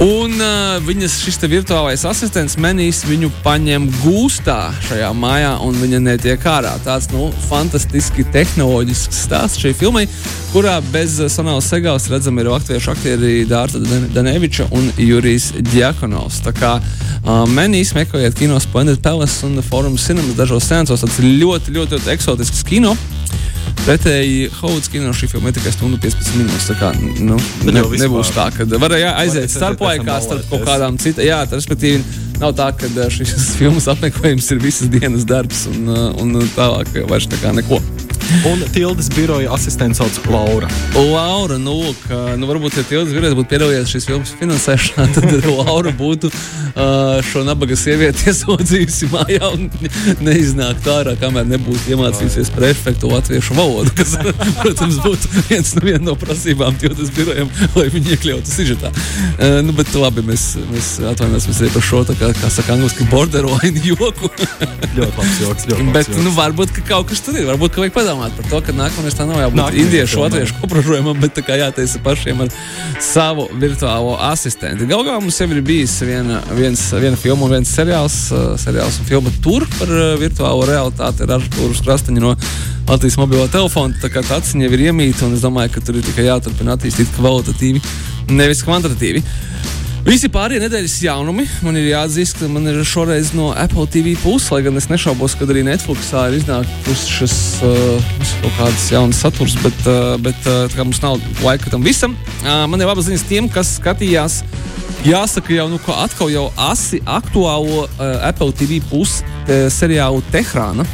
Un 0.00 0.40
uh, 0.40 0.80
viņas 0.88 1.18
šis 1.20 1.36
virtuālais 1.52 2.06
asistents 2.08 2.56
menīs 2.56 3.04
viņu 3.04 3.28
paņem 3.44 3.90
gūstā 4.00 4.72
šajā 4.88 5.12
mājā, 5.20 5.52
un 5.68 5.76
viņa 5.84 6.00
netiek 6.08 6.48
ārā. 6.48 6.72
Tāds 6.88 7.12
nu, 7.12 7.28
fantastisks 7.50 8.21
burtiski 8.22 8.32
tehnoloģisks 8.32 9.24
stāsts 9.26 9.60
šai 9.60 9.72
filmai, 9.74 10.06
kurā 10.52 10.80
bez 10.92 11.18
Sonāla 11.32 11.62
Segāls 11.62 12.08
redzam 12.10 12.38
ir 12.38 12.50
latviešu 12.50 12.92
aktieri 12.92 13.44
Dārta 13.48 13.78
Daneviča 14.14 14.68
un 14.72 14.90
Jurijs 14.98 15.52
Djakonovs. 15.72 16.42
Tā 16.44 16.52
kā 16.52 16.78
uh, 16.78 17.44
menīs 17.48 17.94
meklējiet 17.94 18.38
kino 18.38 18.58
Splendid 18.60 19.02
Palace 19.02 19.46
un 19.46 19.62
Forum 19.62 19.96
Cinemas 19.96 20.36
dažos 20.36 20.66
seansos, 20.68 21.02
tas 21.02 21.18
ir 21.18 21.30
ļoti, 21.42 21.72
ļoti, 21.72 21.98
ļoti 21.98 22.12
eksotisks 22.14 22.64
kino. 22.64 22.96
Pretēji 23.82 24.50
Haudas 24.60 24.90
kino 24.92 25.10
šī 25.16 25.26
filma 25.32 25.50
ir 25.50 25.56
tikai 25.56 25.72
stundu 25.74 25.98
15 26.02 26.36
minūtes. 26.38 26.68
Tā 26.70 26.76
kā, 26.78 26.92
nu, 27.18 27.38
ne, 27.66 27.82
nebūs 28.04 28.30
tā, 28.34 28.46
ka 28.54 28.66
varēja 28.78 29.16
aiziet 29.18 29.50
starplaikā 29.50 30.20
starp 30.22 30.46
kaut 30.52 30.62
kādām 30.68 31.00
citām. 31.02 31.26
Jā, 31.26 31.40
tā 31.50 31.58
respektīvi 31.58 32.04
nav 32.42 32.54
tā, 32.58 32.70
ka 32.78 33.08
šis 33.10 33.34
filmas 33.58 33.90
apmeklējums 33.90 34.52
ir 34.54 34.62
visas 34.62 34.92
dienas 34.92 35.26
darbs 35.26 35.66
un, 35.72 35.90
un 36.22 36.38
tālāk 36.54 36.94
vairs 37.10 37.26
tā 37.30 37.42
kā 37.42 37.54
neko. 37.58 37.82
Un 38.48 38.62
Tildes 38.72 39.08
biroja 39.12 39.52
asistents 39.52 39.98
sauc 40.00 40.16
Laura. 40.30 40.68
Laura, 40.96 41.58
nu, 41.60 41.76
ka, 42.06 42.16
nu 42.40 42.48
varbūt, 42.48 42.78
ja 42.80 42.84
Tildes 42.88 43.12
birojas 43.14 43.36
būtu 43.36 43.50
piedalījies 43.50 43.92
šīs 43.92 44.06
filmas 44.08 44.32
finansēšanā, 44.40 45.06
tad 45.16 45.46
Laura 45.46 45.92
būtu 45.94 46.30
uh, 46.32 47.20
šo 47.28 47.44
nabaga 47.46 47.76
sievieti 47.78 48.26
iesaudzījusi 48.32 49.10
mājā 49.12 49.50
un 49.52 49.68
neiznākt 50.24 50.88
ārā, 50.90 51.14
kamēr 51.20 51.46
nebūtu 51.52 51.92
iemācījusies 51.94 52.52
prefektu 52.56 53.12
latviešu 53.12 53.56
valodu, 53.58 53.92
kas, 53.98 54.16
protams, 54.62 54.98
būtu 55.04 55.32
viens 55.50 55.74
no, 55.76 55.84
viena 55.86 56.02
no 56.08 56.16
prasībām 56.18 56.80
Tildes 56.80 57.12
birojam, 57.14 57.52
lai 57.76 57.86
viņi 57.92 58.16
iekļautu 58.16 58.54
sižetā. 58.54 58.92
Uh, 59.36 59.60
nu, 59.66 59.76
bet 59.76 59.92
labi, 59.98 60.24
mēs, 60.32 60.54
mēs 60.72 60.94
atvainojamies 61.12 61.76
par 61.76 61.86
šo, 61.92 62.02
tā 62.08 62.18
kā, 62.18 62.32
kā 62.40 62.52
saka 62.52 62.78
angliski, 62.78 63.06
borderline 63.12 63.84
joku. 63.84 64.32
ļoti 64.96 65.12
labs 65.12 65.38
joks, 65.44 65.68
ļoti 65.68 65.84
labs 65.84 65.94
bet, 66.00 66.10
joks. 66.10 66.24
nu, 66.24 66.34
varbūt, 66.36 66.74
ka 66.78 66.88
kaut 66.94 67.12
kas 67.12 67.22
tur 67.24 67.36
ir, 67.38 67.46
varbūt, 67.52 67.76
ka 67.76 67.84
vajag 67.84 67.96
padomāt 67.96 68.21
domāt 68.22 68.36
par 68.38 68.46
to, 68.50 68.60
ka 68.62 68.72
nākamais 68.76 69.16
tā 69.16 69.24
nav 69.26 69.40
jābūt 69.40 69.76
indiešu, 69.82 70.20
latviešu 70.22 70.54
kopražojumam, 70.60 71.18
bet 71.20 71.34
tā 71.34 71.42
kā 71.42 71.56
jātaisa 71.58 72.00
pašiem 72.02 72.42
ar 72.44 72.50
savu 73.02 73.48
virtuālo 73.58 74.14
asistentu. 74.30 74.86
Galu 74.86 75.06
galā 75.08 75.20
mums 75.20 75.38
jau 75.40 75.48
ir 75.50 75.62
bijis 75.62 75.96
viena, 76.06 76.40
viens, 76.54 76.80
viena 76.92 77.18
filma 77.18 77.46
un 77.46 77.56
viens 77.56 77.72
seriāls, 77.72 78.18
uh, 78.30 78.54
seriāls 78.60 79.00
un 79.00 79.08
filma 79.08 79.32
tur 79.42 79.66
par 79.78 79.90
uh, 79.90 80.14
virtuālo 80.20 80.66
realitāti 80.68 81.26
ar 81.26 81.36
Artūru 81.38 81.74
Krastaņu 81.82 82.22
no 82.22 82.36
Latvijas 82.88 83.18
mobilo 83.18 83.48
telefonu. 83.50 83.98
Tā 84.02 84.10
kā 84.12 84.22
tā 84.26 84.38
jau 84.42 84.72
ir 84.72 84.86
iemīta 84.88 85.26
un 85.26 85.34
es 85.34 85.42
domāju, 85.42 85.74
ka 85.74 85.86
tur 85.86 85.98
ir 85.98 86.06
tikai 86.06 86.28
jāturpina 86.28 86.76
attīstīt 86.76 87.10
kvalitatīvi, 87.18 87.82
nevis 88.30 88.62
kvantitatīvi. 88.66 89.24
Visi 90.02 90.26
pārējie 90.34 90.64
nedēļas 90.64 90.94
jaunumi 91.04 91.44
man 91.62 91.76
ir 91.78 91.92
jāatzīst, 91.92 92.40
ka 92.40 92.48
man 92.50 92.66
ir 92.66 92.80
šoreiz 92.86 93.28
no 93.38 93.52
Apple 93.54 93.84
TV 93.86 94.16
puses, 94.18 94.48
lai 94.50 94.58
gan 94.66 94.74
es 94.80 94.88
nešaubos, 94.90 95.36
ka 95.38 95.46
arī 95.46 95.62
Netflixā 95.68 96.24
ir 96.26 96.40
iznākušas 96.40 97.36
uh, 97.62 98.10
kaut 98.42 98.56
kādas 98.58 98.88
jaunas 98.90 99.22
saturs, 99.22 99.54
bet, 99.62 99.78
uh, 99.86 100.16
bet 100.18 100.50
uh, 100.50 100.74
mums 100.82 100.98
nav 101.04 101.22
laika 101.46 101.70
tam 101.70 101.86
visam. 101.86 102.16
Uh, 102.42 102.64
man 102.66 102.82
ir 102.82 102.90
labas 102.90 103.06
ziņas 103.06 103.28
tiem, 103.30 103.46
kas 103.52 103.76
skatījās 103.78 104.42
Jāsaka, 105.02 105.50
jau 105.50 105.64
nu, 105.66 105.80
atkal 105.98 106.28
jau 106.30 106.44
asi 106.62 107.00
aktuālo 107.10 107.86
uh, 107.86 108.02
Apple 108.22 108.52
TV 108.54 108.78
pusi 108.86 109.26
te, 109.46 109.64
seriālu 109.70 110.22
Tehrāna. 110.30 110.86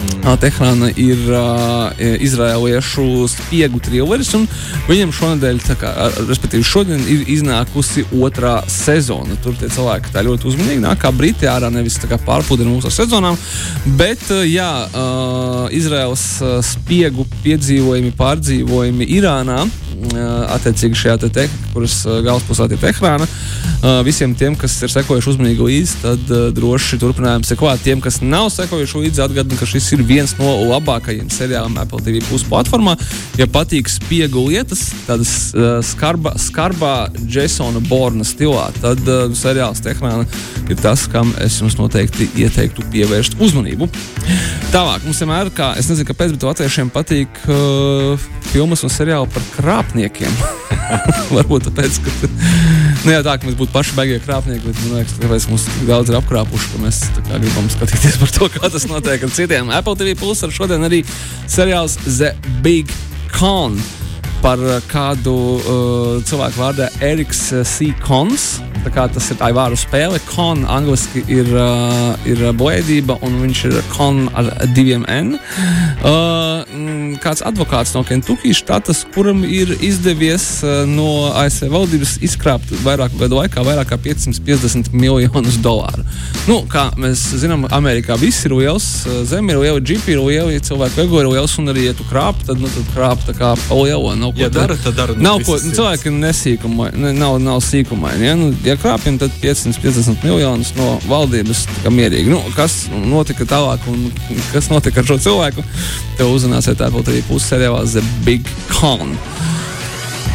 Mm. 0.00 0.36
Tehrāna 0.40 0.88
ir 1.00 1.20
uh, 1.28 1.90
izrēliešu 1.98 3.04
spiegu 3.28 3.80
trilleris, 3.84 4.32
un 4.38 4.46
viņam 4.88 5.12
šonadēļ, 5.16 5.60
kā, 5.80 5.90
respektīvi, 6.28 6.64
šodien 6.66 7.02
ir 7.04 7.26
iznākusi 7.34 8.06
otrā 8.16 8.60
sezona. 8.70 9.36
Tur 9.44 9.58
tie 9.60 9.68
cilvēki 9.72 10.14
tā 10.14 10.24
ļoti 10.24 10.48
uzmanīgi 10.50 10.84
nāk, 10.84 11.02
kā 11.02 11.12
brīti 11.12 11.50
ārā, 11.50 11.72
nevis 11.72 11.98
pārpūdina 12.00 12.72
mūsu 12.72 12.92
sezonām. 12.94 13.36
Bet, 14.00 14.24
uh, 14.32 14.44
jā, 14.48 14.70
uh, 14.88 15.68
Izraels 15.76 16.24
uh, 16.40 16.58
spiegu 16.64 17.28
piedzīvojumi, 17.44 18.16
pārdzīvojumi 18.16 19.12
Irānā 19.20 19.64
attiecīgi 20.00 20.96
šajā 20.96 21.16
te 21.20 21.28
tehnikā, 21.34 21.72
kuras 21.74 21.96
galvaspilsēta 22.06 22.76
ir 22.76 22.80
Tehrāna. 22.80 23.26
Visiem 24.06 24.32
tiem, 24.38 24.56
kas 24.58 24.76
ir 24.84 24.92
sekojuši 24.92 25.32
uzmanīgi 25.34 25.66
līdzi, 25.66 25.98
tad 26.00 26.32
droši 26.56 26.98
turpinājumi 27.00 27.48
sekot. 27.48 27.82
Tiem, 27.84 28.00
kas 28.04 28.20
nav 28.24 28.48
sekojuši 28.54 29.04
līdzi, 29.04 29.22
atgādinu, 29.24 29.58
ka 29.60 29.68
šis 29.68 29.89
ir 29.96 30.04
viens 30.06 30.34
no 30.38 30.52
labākajiem 30.70 31.30
seriāliem 31.32 31.78
Apple 31.82 32.02
TV 32.04 32.22
plus 32.28 32.44
platformā. 32.46 32.96
Ja 33.40 33.48
patīk 33.50 33.90
spiegu 33.90 34.46
lietas, 34.48 34.88
tādas 35.08 35.34
skarba, 35.90 36.34
skarbā 36.40 36.94
Jasona 37.30 37.82
Borna 37.88 38.26
stilā, 38.26 38.68
tad 38.80 39.04
seriāls 39.38 39.82
Tehrāna 39.84 40.26
ir 40.70 40.78
tas, 40.80 41.06
kam 41.10 41.32
es 41.42 41.58
jums 41.60 41.78
noteikti 41.78 42.28
ieteiktu 42.40 42.84
pievērst 42.92 43.38
uzmanību. 43.42 43.88
Tālāk, 44.70 45.02
mums 45.06 45.18
vienmēr, 45.22 45.50
kā 45.54 45.72
es 45.80 45.88
nezinu, 45.90 46.06
kāpēc, 46.12 46.36
bet 46.36 46.46
latviešiem 46.46 46.92
patīk 46.94 47.40
uh, 47.50 48.28
filmas 48.52 48.84
un 48.86 48.92
seriāli 48.92 49.30
par 49.34 49.46
krāpniekiem. 49.56 50.36
Varbūt 51.36 51.68
tāpēc, 51.68 51.98
ka 52.04 52.12
nu, 53.04 53.12
jā, 53.14 53.20
tā, 53.26 53.36
ka 53.38 53.48
mēs 53.48 53.58
būtu 53.58 53.74
paši 53.74 53.96
beigie 53.98 54.20
krāpnieki, 54.22 54.62
bet 54.66 54.80
man 54.84 55.00
liekas, 55.00 55.16
ka 55.18 55.52
mums 55.52 55.66
daudz 55.88 56.12
ir 56.12 56.18
apkrāpuši, 56.20 56.70
ka 56.72 56.82
mēs 56.84 57.02
gribam 57.30 57.70
skatīties 57.74 58.20
par 58.22 58.34
to, 58.36 58.50
kā 58.54 58.72
tas 58.74 58.86
notiek 58.90 59.26
ar 59.26 59.34
citiem. 59.34 59.70
Apple 59.80 59.96
TV 59.96 60.12
Plus 60.18 60.42
ar 60.44 60.52
šodien 60.52 60.84
arī 60.84 61.00
seriāls 61.48 61.96
The 62.04 62.34
Big 62.60 62.92
Con 63.32 63.78
par 64.40 64.60
kādu 64.88 65.32
uh, 65.60 66.18
cilvēku 66.24 66.60
vārdā 66.60 66.88
Eriks 67.04 67.46
C. 67.68 67.90
Kons. 68.04 68.58
Tas 68.80 69.26
ir 69.32 69.36
tā 69.40 69.50
vārdu 69.56 69.76
spēle. 69.80 70.20
Kon 70.30 70.64
angļuiski 70.68 71.24
ir, 71.32 71.48
uh, 71.52 72.12
ir 72.28 72.40
blēdība, 72.56 73.18
un 73.24 73.36
viņš 73.42 73.64
ir 73.68 73.76
kon 73.92 74.22
ar 74.36 74.48
diviem 74.76 75.04
N. 75.12 75.34
Uh, 76.00 76.64
kāds 77.20 77.42
advokāts 77.46 77.94
no 77.96 78.02
Kentuckijas 78.06 78.60
štatas, 78.60 79.02
kuram 79.14 79.42
ir 79.44 79.72
izdevies 79.84 80.46
uh, 80.62 80.82
no 80.88 81.30
ASV 81.40 81.70
valdības 81.72 82.16
izkrāpt 82.26 82.72
vairāk 82.84 83.14
gadu 83.20 83.40
laikā 83.40 83.64
vairāk 83.66 83.90
kā 83.92 83.98
550 84.04 84.92
miljonus 84.94 85.58
dolāru. 85.64 86.04
Nu, 86.48 86.60
kā 86.70 86.88
mēs 87.00 87.22
zinām, 87.40 87.66
Amerikā 87.74 88.16
viss 88.20 88.46
ir 88.46 88.54
liels, 88.58 88.88
uh, 89.06 89.22
zeme 89.28 89.54
ir 89.54 89.62
liela, 89.64 89.82
džipi 89.82 90.14
ir 90.14 90.22
liela, 90.24 90.52
ja 90.54 90.62
cilvēku 90.70 91.04
ego 91.04 91.22
ir 91.22 91.30
liels, 91.32 91.56
un 91.62 91.72
arī, 91.72 91.88
ja 91.88 91.96
tu 91.96 92.06
krāp, 92.10 92.38
tad, 92.46 92.60
nu, 92.62 92.70
tad 92.74 92.92
krāp 92.94 93.24
tā 93.28 93.34
kā 93.36 93.52
pa 93.66 93.80
lielo. 93.80 94.14
Nav 94.20 94.34
ko 94.36 94.44
ja 94.44 94.50
dara, 94.52 94.76
tad 94.84 94.98
dara. 94.98 95.16
Nav 95.18 95.42
ko, 95.46 95.58
nu, 95.60 95.74
cilvēki 95.76 96.12
nesīkumaini, 96.14 97.14
nav, 97.18 97.38
nav 97.42 97.62
sīkumaini. 97.64 98.28
Ja? 98.28 98.36
Nu, 98.38 98.50
ja 98.66 98.76
krāpjam, 98.80 99.18
tad 99.20 99.34
550 99.42 100.26
miljonus 100.26 100.74
no 100.78 100.96
valdības 101.10 101.66
mierīgi. 101.90 102.30
Nu, 102.30 102.40
kas 102.56 102.84
notika 102.90 103.46
tālāk 103.48 103.86
un 103.90 104.08
kas 104.52 104.70
notika 104.72 105.02
ar 105.02 105.08
šo 105.08 105.18
cilvēku? 105.22 105.64
Tev 106.18 106.32
uzzināsiet 106.34 106.80
Apple 107.00 107.14
TV 107.14 107.22
puses 107.28 107.48
seriālā 107.48 107.80
The 107.88 108.02
Big 108.24 108.44
Con. 108.68 109.16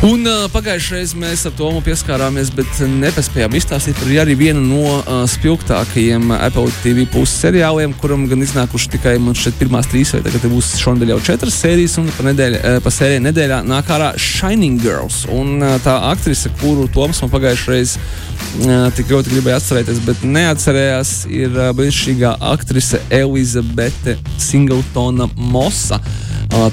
Un 0.04 0.26
uh, 0.28 0.46
pagājušajā 0.52 0.98
reizē 1.00 1.18
mēs 1.22 1.44
ar 1.48 1.54
Tomu 1.56 1.80
pieskārāmies, 1.86 2.50
bet 2.54 2.80
nepaspējām 2.90 3.54
izstāstīt 3.58 3.98
par 3.98 4.10
arī 4.22 4.36
vienu 4.38 4.64
no 4.66 4.96
uh, 4.98 5.22
spilgtākajiem 5.30 6.34
Apple 6.36 6.74
TV 6.82 7.06
puses 7.10 7.38
seriāliem, 7.46 7.94
kuram 8.02 8.26
gan 8.30 8.44
iznākuši 8.44 8.92
tikai 8.98 9.16
šeit 9.38 9.58
pirmās 9.62 9.88
trīs, 9.92 10.12
vai 10.14 10.24
tagad 10.26 10.50
būs 10.52 10.74
šonadēļ 10.82 11.14
jau 11.14 11.20
četras 11.30 11.62
sērijas, 11.62 11.96
un 12.02 12.12
pa, 12.18 12.28
nedēļa, 12.28 12.60
uh, 12.60 12.82
pa 12.84 12.94
sērijai 12.98 13.24
nedēļā 13.30 13.62
nāk 13.70 13.94
ārā 13.96 14.12
Shining 14.20 14.84
Girls. 14.84 15.24
Un 15.32 15.62
uh, 15.62 15.78
tā 15.86 15.96
aktrise, 16.12 16.54
kuru 16.60 16.90
Toms 16.94 17.24
man 17.24 17.34
pagājušajā 17.38 17.78
reizē 17.78 18.04
uh, 18.04 18.92
tik 18.98 19.16
ļoti 19.16 19.38
gribēja 19.38 19.62
atcerēties, 19.62 20.04
bet 20.10 20.28
neatcerējās, 20.28 21.18
ir 21.30 21.56
uh, 21.56 21.72
brīnišķīgā 21.78 22.38
aktrise 22.52 23.02
Elizabete 23.24 24.20
Singletona 24.38 25.32
Mosa. 25.40 26.02
Uh, 26.04 26.25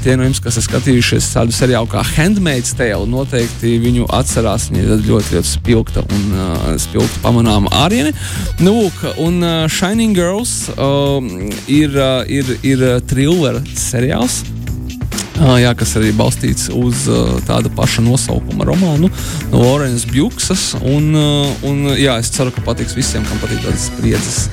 tie 0.03 0.17
no 0.17 0.27
jums, 0.27 0.41
kas 0.43 0.59
ir 0.59 0.65
skatījušies 0.67 1.29
tādu 1.35 1.55
seriālu 1.55 1.89
kā 1.91 2.03
Handmaid's 2.15 2.75
Tale, 2.79 3.07
noteikti 3.11 3.77
viņu 3.83 4.09
atcerās. 4.13 4.69
Viņa 4.71 4.83
ir 4.83 5.05
ļoti, 5.09 5.37
ļoti 5.37 5.51
spilgta 5.51 6.05
un 6.05 6.33
uh, 6.37 6.65
spilgta 6.83 7.23
pamanāma 7.25 7.73
āriene. 7.85 8.15
Nu, 8.63 8.89
un 9.23 9.39
uh, 9.43 9.69
Shining 9.71 10.17
Girls 10.17 10.71
uh, 10.75 11.21
ir, 11.71 11.95
uh, 11.97 12.23
ir, 12.27 12.57
ir 12.67 12.85
thriller 13.11 13.63
seriāls. 13.77 14.43
Uh, 15.43 15.57
jā, 15.59 15.73
kas 15.75 15.97
arī 15.99 16.13
balstīts 16.15 16.69
uz 16.77 17.07
uh, 17.11 17.39
tāda 17.49 17.73
paša 17.73 18.05
nosaukuma 18.05 18.67
romānu 18.69 19.09
no 19.51 19.63
Lorenas 19.65 20.05
Bjuksas. 20.11 20.73
Un, 20.83 21.09
uh, 21.17 21.67
un, 21.67 21.89
jā, 21.99 22.19
es 22.23 22.31
ceru, 22.35 22.55
ka 22.55 22.65
patiks 22.67 22.95
visiem, 22.99 23.27
kam 23.27 23.43
patīk 23.43 23.65
tādas 23.65 23.89
spriedzes 23.89 24.47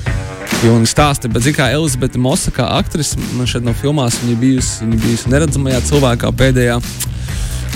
filmu 0.58 0.88
stāsti. 0.90 1.30
Bet, 1.32 1.46
kā 1.56 1.70
Elizabete 1.74 2.20
Mosa, 2.22 2.54
kā 2.54 2.66
aktrise, 2.80 3.20
man 3.38 3.50
šeit 3.50 3.66
no 3.66 3.76
filmās, 3.78 4.20
viņa 4.24 4.40
bijusi, 4.42 4.82
viņa 4.86 5.00
bijusi 5.06 5.32
neredzamajā 5.34 5.86
cilvēkā 5.90 6.34
pēdējā. 6.42 6.80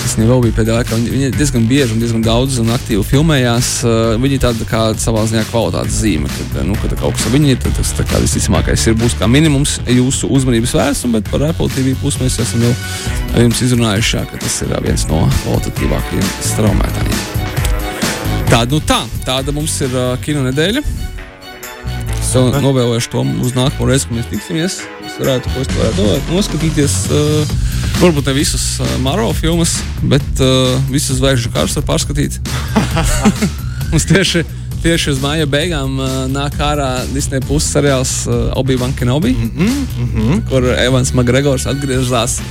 Tas 0.04 0.16
viņa 0.18 0.28
vēl 0.28 0.42
bija 0.44 0.56
pēdējā 0.58 0.78
laikā. 0.80 0.98
Viņa 1.14 1.30
diezgan 1.38 1.68
bieži 1.70 1.96
un 1.96 2.02
diezgan 2.02 2.24
daudz 2.26 2.58
un 2.60 2.72
aktīvi 2.76 3.06
filmējās. 3.08 3.70
Uh, 3.86 4.16
viņa 4.20 4.36
ir 4.36 4.42
tāda 4.44 4.68
kā 4.68 4.82
savā 5.00 5.24
ziņā 5.30 5.44
kvalitātes 5.48 6.00
zīme, 6.02 6.32
kad, 6.34 6.58
nu, 6.68 6.76
kad 6.82 6.96
kaut 7.00 7.16
kas 7.16 7.28
ar 7.30 7.36
viņu 7.38 7.54
ir. 7.54 7.62
Tas 7.78 7.94
kā, 8.02 8.20
visticamākais 8.26 8.88
ir 8.90 8.98
būs 9.00 9.16
kā 9.22 9.30
minimums 9.32 9.78
jūsu 9.88 10.32
uzmanības 10.34 10.76
vērsts, 10.80 11.08
bet 11.14 11.32
par 11.32 11.46
Apple 11.48 11.70
TV 11.72 11.96
pusi 12.02 12.24
mēs 12.24 12.40
esam 12.44 12.66
jau 12.66 12.74
jums 13.46 13.64
izrunājuši, 13.70 14.26
ka 14.34 14.44
tas 14.44 14.60
ir 14.66 14.76
viens 14.84 15.08
no 15.12 15.24
kvalitatīvākajiem 15.44 16.36
straumētājiem. 16.52 17.24
Tāda, 18.52 18.70
nu 18.76 18.84
tā, 18.86 19.00
tāda 19.26 19.56
mums 19.56 19.80
ir 19.86 19.96
uh, 19.96 20.14
kino 20.22 20.44
nedēļa 20.50 21.13
tev 22.34 22.50
novēlēšu 22.64 23.12
to 23.14 23.22
uz 23.46 23.54
nākamo 23.54 23.86
reizi, 23.90 24.08
kad 24.10 24.18
mēs 24.18 24.30
tiksimies. 24.32 24.80
Es 25.06 25.18
varētu, 25.22 25.52
ko 25.54 25.62
es 25.62 25.70
varētu 25.76 26.00
domāt, 26.00 26.32
noskatīties. 26.34 26.96
Uh, 27.14 27.54
varbūt 28.00 28.30
ne 28.32 28.34
visas 28.38 28.66
uh, 28.82 28.90
Marvel 29.06 29.36
filmas, 29.38 29.76
bet 30.02 30.42
uh, 30.42 30.74
visas 30.90 31.20
zvaigžņu 31.20 31.54
kārtas 31.54 31.78
var 31.78 31.86
pārskatīt. 31.92 32.40
Mums 33.92 34.08
tieši, 34.10 34.42
tieši 34.82 35.14
uz 35.14 35.22
māja 35.22 35.46
beigām 35.50 36.00
uh, 36.02 36.16
nāk 36.32 36.58
ārā 36.64 36.90
Disneja 37.14 37.46
puses 37.46 37.70
seriāls 37.76 38.16
uh, 38.26 38.50
Obi-Wan 38.58 38.96
Kenobi, 38.98 39.36
mm 39.38 39.52
-hmm, 39.54 39.78
mm 40.00 40.10
-hmm. 40.16 40.44
kur 40.50 40.66
Evans 40.74 41.14
Magregors 41.14 41.68
atgriežas 41.70 42.42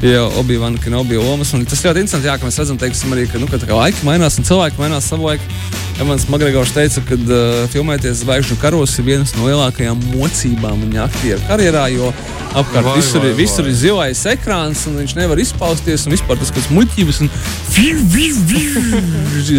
pie 0.00 0.18
Obi-Wan 0.20 0.78
Kenobi 0.82 1.18
lomas. 1.20 1.54
Un 1.56 1.64
tas 1.68 1.82
ļoti 1.84 2.04
interesanti, 2.04 2.28
jā, 2.28 2.36
ka 2.38 2.48
mēs 2.48 2.60
redzam, 2.60 2.78
teiksim, 2.80 3.14
arī, 3.16 3.26
ka, 3.30 3.40
nu, 3.42 3.48
ka 3.50 3.80
laiki 3.80 4.06
mainās 4.06 4.38
un 4.40 4.48
cilvēki 4.48 4.82
mainās 4.82 5.10
savu 5.12 5.28
laiku. 5.30 5.58
Emants 6.00 6.26
Magregors 6.28 6.74
teica, 6.76 7.00
ka 7.08 7.16
uh, 7.16 7.62
filmēties 7.72 8.20
zvaigžņu 8.20 8.58
karos 8.60 8.98
ir 9.00 9.06
viens 9.06 9.30
no 9.38 9.46
lielākajām 9.48 10.02
mocībām 10.12 10.82
viņa 10.84 11.06
aktieru 11.06 11.40
karjerā, 11.48 11.86
jo 11.94 12.10
apkārt 12.56 12.84
vai, 12.84 12.96
visur, 12.98 13.22
vai, 13.24 13.30
visur 13.36 13.64
vai. 13.64 13.72
ir 13.72 13.78
zilais 13.80 14.24
ekrāns, 14.28 14.82
un 14.90 14.98
viņš 15.00 15.14
nevar 15.16 15.40
izpausties. 15.40 16.04
Un 16.04 16.12
vispār 16.12 16.36
tas, 16.40 16.52
kas 16.52 16.68
muļķības 16.72 17.22
un 17.24 17.32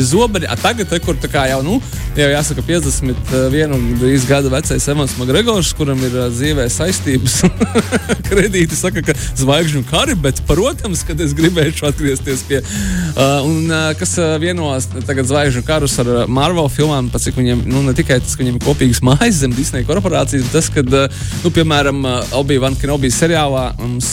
zobeni. 0.12 0.50
Tagad, 0.62 0.92
te, 0.92 1.02
kur 1.02 1.18
kā, 1.26 1.48
jau, 1.50 1.64
nu, 1.66 1.80
jau 2.18 2.30
jāsaka, 2.30 2.66
51 2.70 4.30
gadu 4.30 4.54
vecais 4.54 4.88
Emants 4.94 5.18
Magregors, 5.18 5.74
kuram 5.78 6.06
ir 6.06 6.20
uh, 6.22 6.30
dzīvē 6.34 6.70
saistības, 6.74 7.40
kredīti 8.30 8.78
saka, 8.78 9.02
ka 9.10 9.18
zvaigžņu 9.42 9.84
kari, 9.90 10.18
bet, 10.28 10.42
protams, 10.48 11.04
kad 11.08 11.22
es 11.24 11.34
gribēšu 11.38 11.88
atgriezties 11.88 12.44
pie, 12.48 12.60
uh, 12.60 13.40
un 13.48 13.72
uh, 13.72 13.90
kas 14.00 14.18
uh, 14.20 14.36
vienos 14.42 14.90
tagad 15.08 15.30
zvaigžņu 15.30 15.64
karus 15.68 15.96
ar 16.04 16.12
Marvel 16.28 16.68
filmām, 16.74 17.08
pat 17.14 17.24
cik 17.24 17.40
viņiem, 17.40 17.64
nu, 17.72 17.84
ne 17.88 17.96
tikai 17.98 18.20
tas, 18.24 18.36
ka 18.36 18.44
viņiem 18.44 18.60
ir 18.60 18.66
kopīgas 18.68 19.04
mājas 19.08 19.42
zem 19.42 19.56
Disney 19.56 19.88
korporācijas, 19.88 20.48
bet 20.50 20.58
tas, 20.60 20.72
ka, 20.74 20.84
nu, 20.84 21.54
piemēram, 21.56 22.04
Obi-Wan 22.42 22.76
Kenobi 22.82 23.12
seriālā 23.14 23.70
mums, 23.80 24.12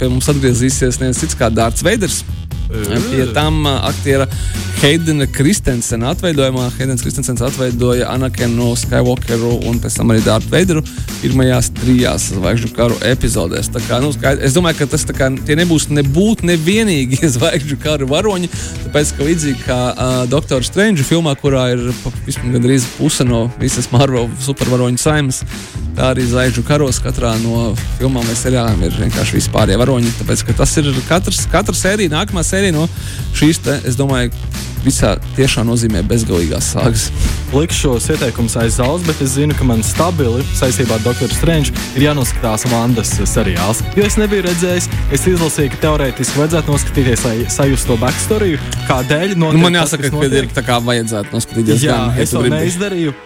pie 0.00 0.08
mums 0.08 0.30
atgriezīsies 0.32 1.02
neviens 1.02 1.20
cits 1.20 1.36
kā 1.38 1.52
Dārts 1.52 1.84
Veiders. 1.84 2.22
Pie 2.70 3.26
tam 3.34 3.66
aktiera 3.66 4.26
Heidena 4.80 5.26
Kristensena 5.26 6.14
atveidojumā. 6.14 6.70
Heidens 6.78 7.02
Kristensens 7.04 7.42
atveidoja 7.44 8.06
Anakenu 8.14 8.70
Skywalkeru 8.78 9.58
un 9.68 9.80
pēc 9.82 9.98
tam 9.98 10.12
arī 10.14 10.22
Dārtu 10.24 10.48
Veideru 10.52 10.82
pirmajās 11.20 11.68
trijās 11.76 12.30
zvaigžņu 12.32 12.70
karu 12.76 12.96
epizodēs. 13.10 13.68
Kā, 13.88 13.98
nu, 14.00 14.12
es 14.40 14.56
domāju, 14.56 14.78
ka 14.78 14.88
tas 14.94 15.04
kā, 15.04 15.28
nebūs 15.28 15.90
nebūt 15.92 16.46
nevienīgi 16.48 17.20
zvaigžņu 17.36 17.76
karu 17.82 18.08
varoņi, 18.08 18.48
tāpēc, 18.86 19.12
ka 19.18 19.28
līdzīgi 19.28 19.66
kā 19.66 19.80
uh, 19.90 20.22
Doktora 20.30 20.64
Strange 20.64 21.04
filmā, 21.04 21.34
kurā 21.40 21.66
ir 21.74 21.84
gandrīz 22.54 22.88
puse 22.96 23.26
no 23.28 23.48
visas 23.60 23.90
Marvel 23.92 24.30
supervaroņu 24.46 25.02
saimnes, 25.02 25.42
tā 25.96 26.14
arī 26.14 26.24
Zvaigžņu 26.30 26.64
karos 26.64 27.00
katrā 27.04 27.34
no 27.42 27.74
filmām 27.98 28.24
vai 28.24 28.36
seriāliem 28.38 28.86
ir 28.86 28.96
vienkārši 29.02 29.36
vispārējie 29.36 29.80
varoņi. 29.80 30.12
Tāpēc, 30.22 30.44
ka 30.48 30.56
tas 30.62 30.72
ir 30.80 30.88
katrs, 31.08 31.42
katra 31.52 31.76
sērija, 31.76 32.12
nākamā 32.14 32.44
sērija 32.46 32.59
no 32.74 32.84
šīs, 33.38 33.62
te, 33.64 33.80
es 33.88 33.96
domāju, 33.96 34.34
visā 34.84 35.14
tiešā 35.36 35.64
nozīmē 35.66 36.02
bezgalīgās 36.08 36.72
sāgas. 36.74 37.06
Likšu 37.52 37.80
šos 37.80 38.06
ieteikumus 38.14 38.56
aiz 38.60 38.78
zāles, 38.78 39.04
bet 39.06 39.20
es 39.24 39.34
zinu, 39.34 39.56
ka 39.56 39.66
man 39.68 39.82
stabili 39.86 40.44
saistībā 40.56 40.96
ar 40.96 41.04
Dr. 41.04 41.32
Strange 41.34 41.74
ir 41.98 42.06
jānoskatās 42.06 42.66
Vandas 42.70 43.12
seriāls. 43.28 43.82
Jo 43.98 44.06
es 44.06 44.16
nebiju 44.20 44.46
redzējis, 44.46 44.88
es 45.16 45.26
izlasīju, 45.32 45.74
ka 45.74 45.82
teorētiski 45.86 46.40
vajadzētu 46.40 46.74
noskatīties, 46.74 47.26
lai 47.26 47.34
sajustu 47.52 47.92
to 47.92 47.98
backstory, 48.04 48.54
kādēļ. 48.88 49.34
Nu, 49.40 49.52
man 49.60 49.80
jāsaka, 49.80 50.08
tas, 50.08 50.16
ka 50.16 50.44
ir 50.44 50.54
tā 50.54 50.64
kā 50.66 50.78
vajadzētu 50.84 51.36
noskatīties. 51.36 51.84
Jā, 51.84 51.98
gan, 51.98 52.16
ja 52.16 52.28
es 52.28 52.36
to 52.36 52.46
neizdarīju. 52.46 53.18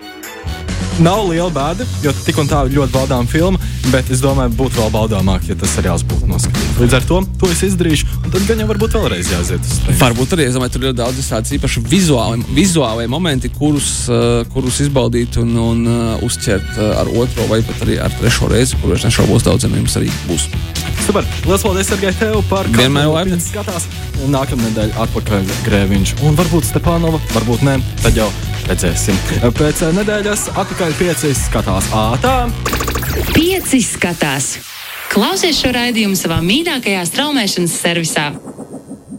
Nav 1.02 1.24
liela 1.26 1.50
bēda, 1.50 1.85
jo 2.04 2.12
tik 2.22 2.37
un 2.38 2.46
tā 2.46 2.61
ļoti 2.70 2.94
baudāma 2.94 3.26
filma, 3.26 3.59
bet 3.90 4.11
es 4.14 4.20
domāju, 4.22 4.52
būtu 4.54 4.78
vēl 4.78 4.92
baudāmāk, 4.94 5.48
ja 5.50 5.57
tas 5.59 5.72
seriāls 5.74 6.04
būtu 6.07 6.28
noskatīts. 6.30 6.76
Līdz 6.78 6.94
ar 7.00 7.09
to 7.09 7.18
to 7.40 7.50
es 7.50 7.62
izdarīšu, 7.66 8.07
un 8.20 8.30
tad 8.30 8.46
gan 8.46 8.62
jau 8.62 8.68
varbūt 8.70 8.94
vēlreiz 8.94 9.33
jāiziet 9.33 9.66
uz 9.66 9.80
to. 9.83 9.96
Varbūt 9.98 10.37
arī, 10.37 10.46
es 10.46 10.54
domāju, 10.54 10.76
tur 10.76 10.87
ir 10.87 10.94
daudz 10.94 11.18
tādas 11.26 11.50
īpaši 11.59 11.83
vizuāli, 11.90 12.46
vizuāli 12.54 13.09
momenti, 13.11 13.50
kurus, 13.59 13.90
uh, 14.07 14.46
kurus 14.54 14.78
izbaudīt 14.87 15.40
un, 15.42 15.50
un 15.64 15.83
uh, 15.83 16.24
uzķert 16.28 16.78
uh, 16.78 16.94
ar 17.02 17.11
otro 17.11 17.50
vai 17.50 17.59
pat 17.66 17.83
arī 17.88 17.98
ar 17.98 18.14
trešo 18.20 18.52
reizi, 18.54 18.78
kur 18.78 18.94
es 18.94 19.09
nešaubos 19.09 19.50
daudziem 19.50 19.74
jums 19.83 19.98
arī 19.98 20.14
būs. 20.30 20.46
Super! 21.04 21.26
Lielas 21.42 21.66
paldies, 21.66 21.90
Sergei, 21.90 22.14
tev 22.22 22.38
par 22.48 22.70
vienmēr 22.70 23.11
laipni. 23.11 23.42
Skatās 23.42 23.90
nākamā 24.30 24.70
nedēļa 24.70 25.09
atpakaļ 25.09 25.54
Grēviņš. 25.66 26.16
Un 26.24 26.38
varbūt 26.38 26.70
Stepānova, 26.70 27.20
varbūt 27.35 27.66
ne. 27.66 27.80
Tad 28.00 28.22
jau 28.22 28.30
redzēsim. 28.68 29.18
Pēc 29.59 29.83
nedēļas 29.96 30.48
atpakaļ 30.55 30.96
pieci 30.98 31.33
skatās 31.38 31.90
ātrā. 31.94 32.37
Pieci 33.35 33.83
skatās. 33.85 34.55
Klausies 35.12 35.61
šo 35.61 35.70
raidījumu 35.77 36.18
savā 36.18 36.40
mīļākajā 36.42 37.05
straumēšanas 37.11 37.77
servisā. 37.85 38.31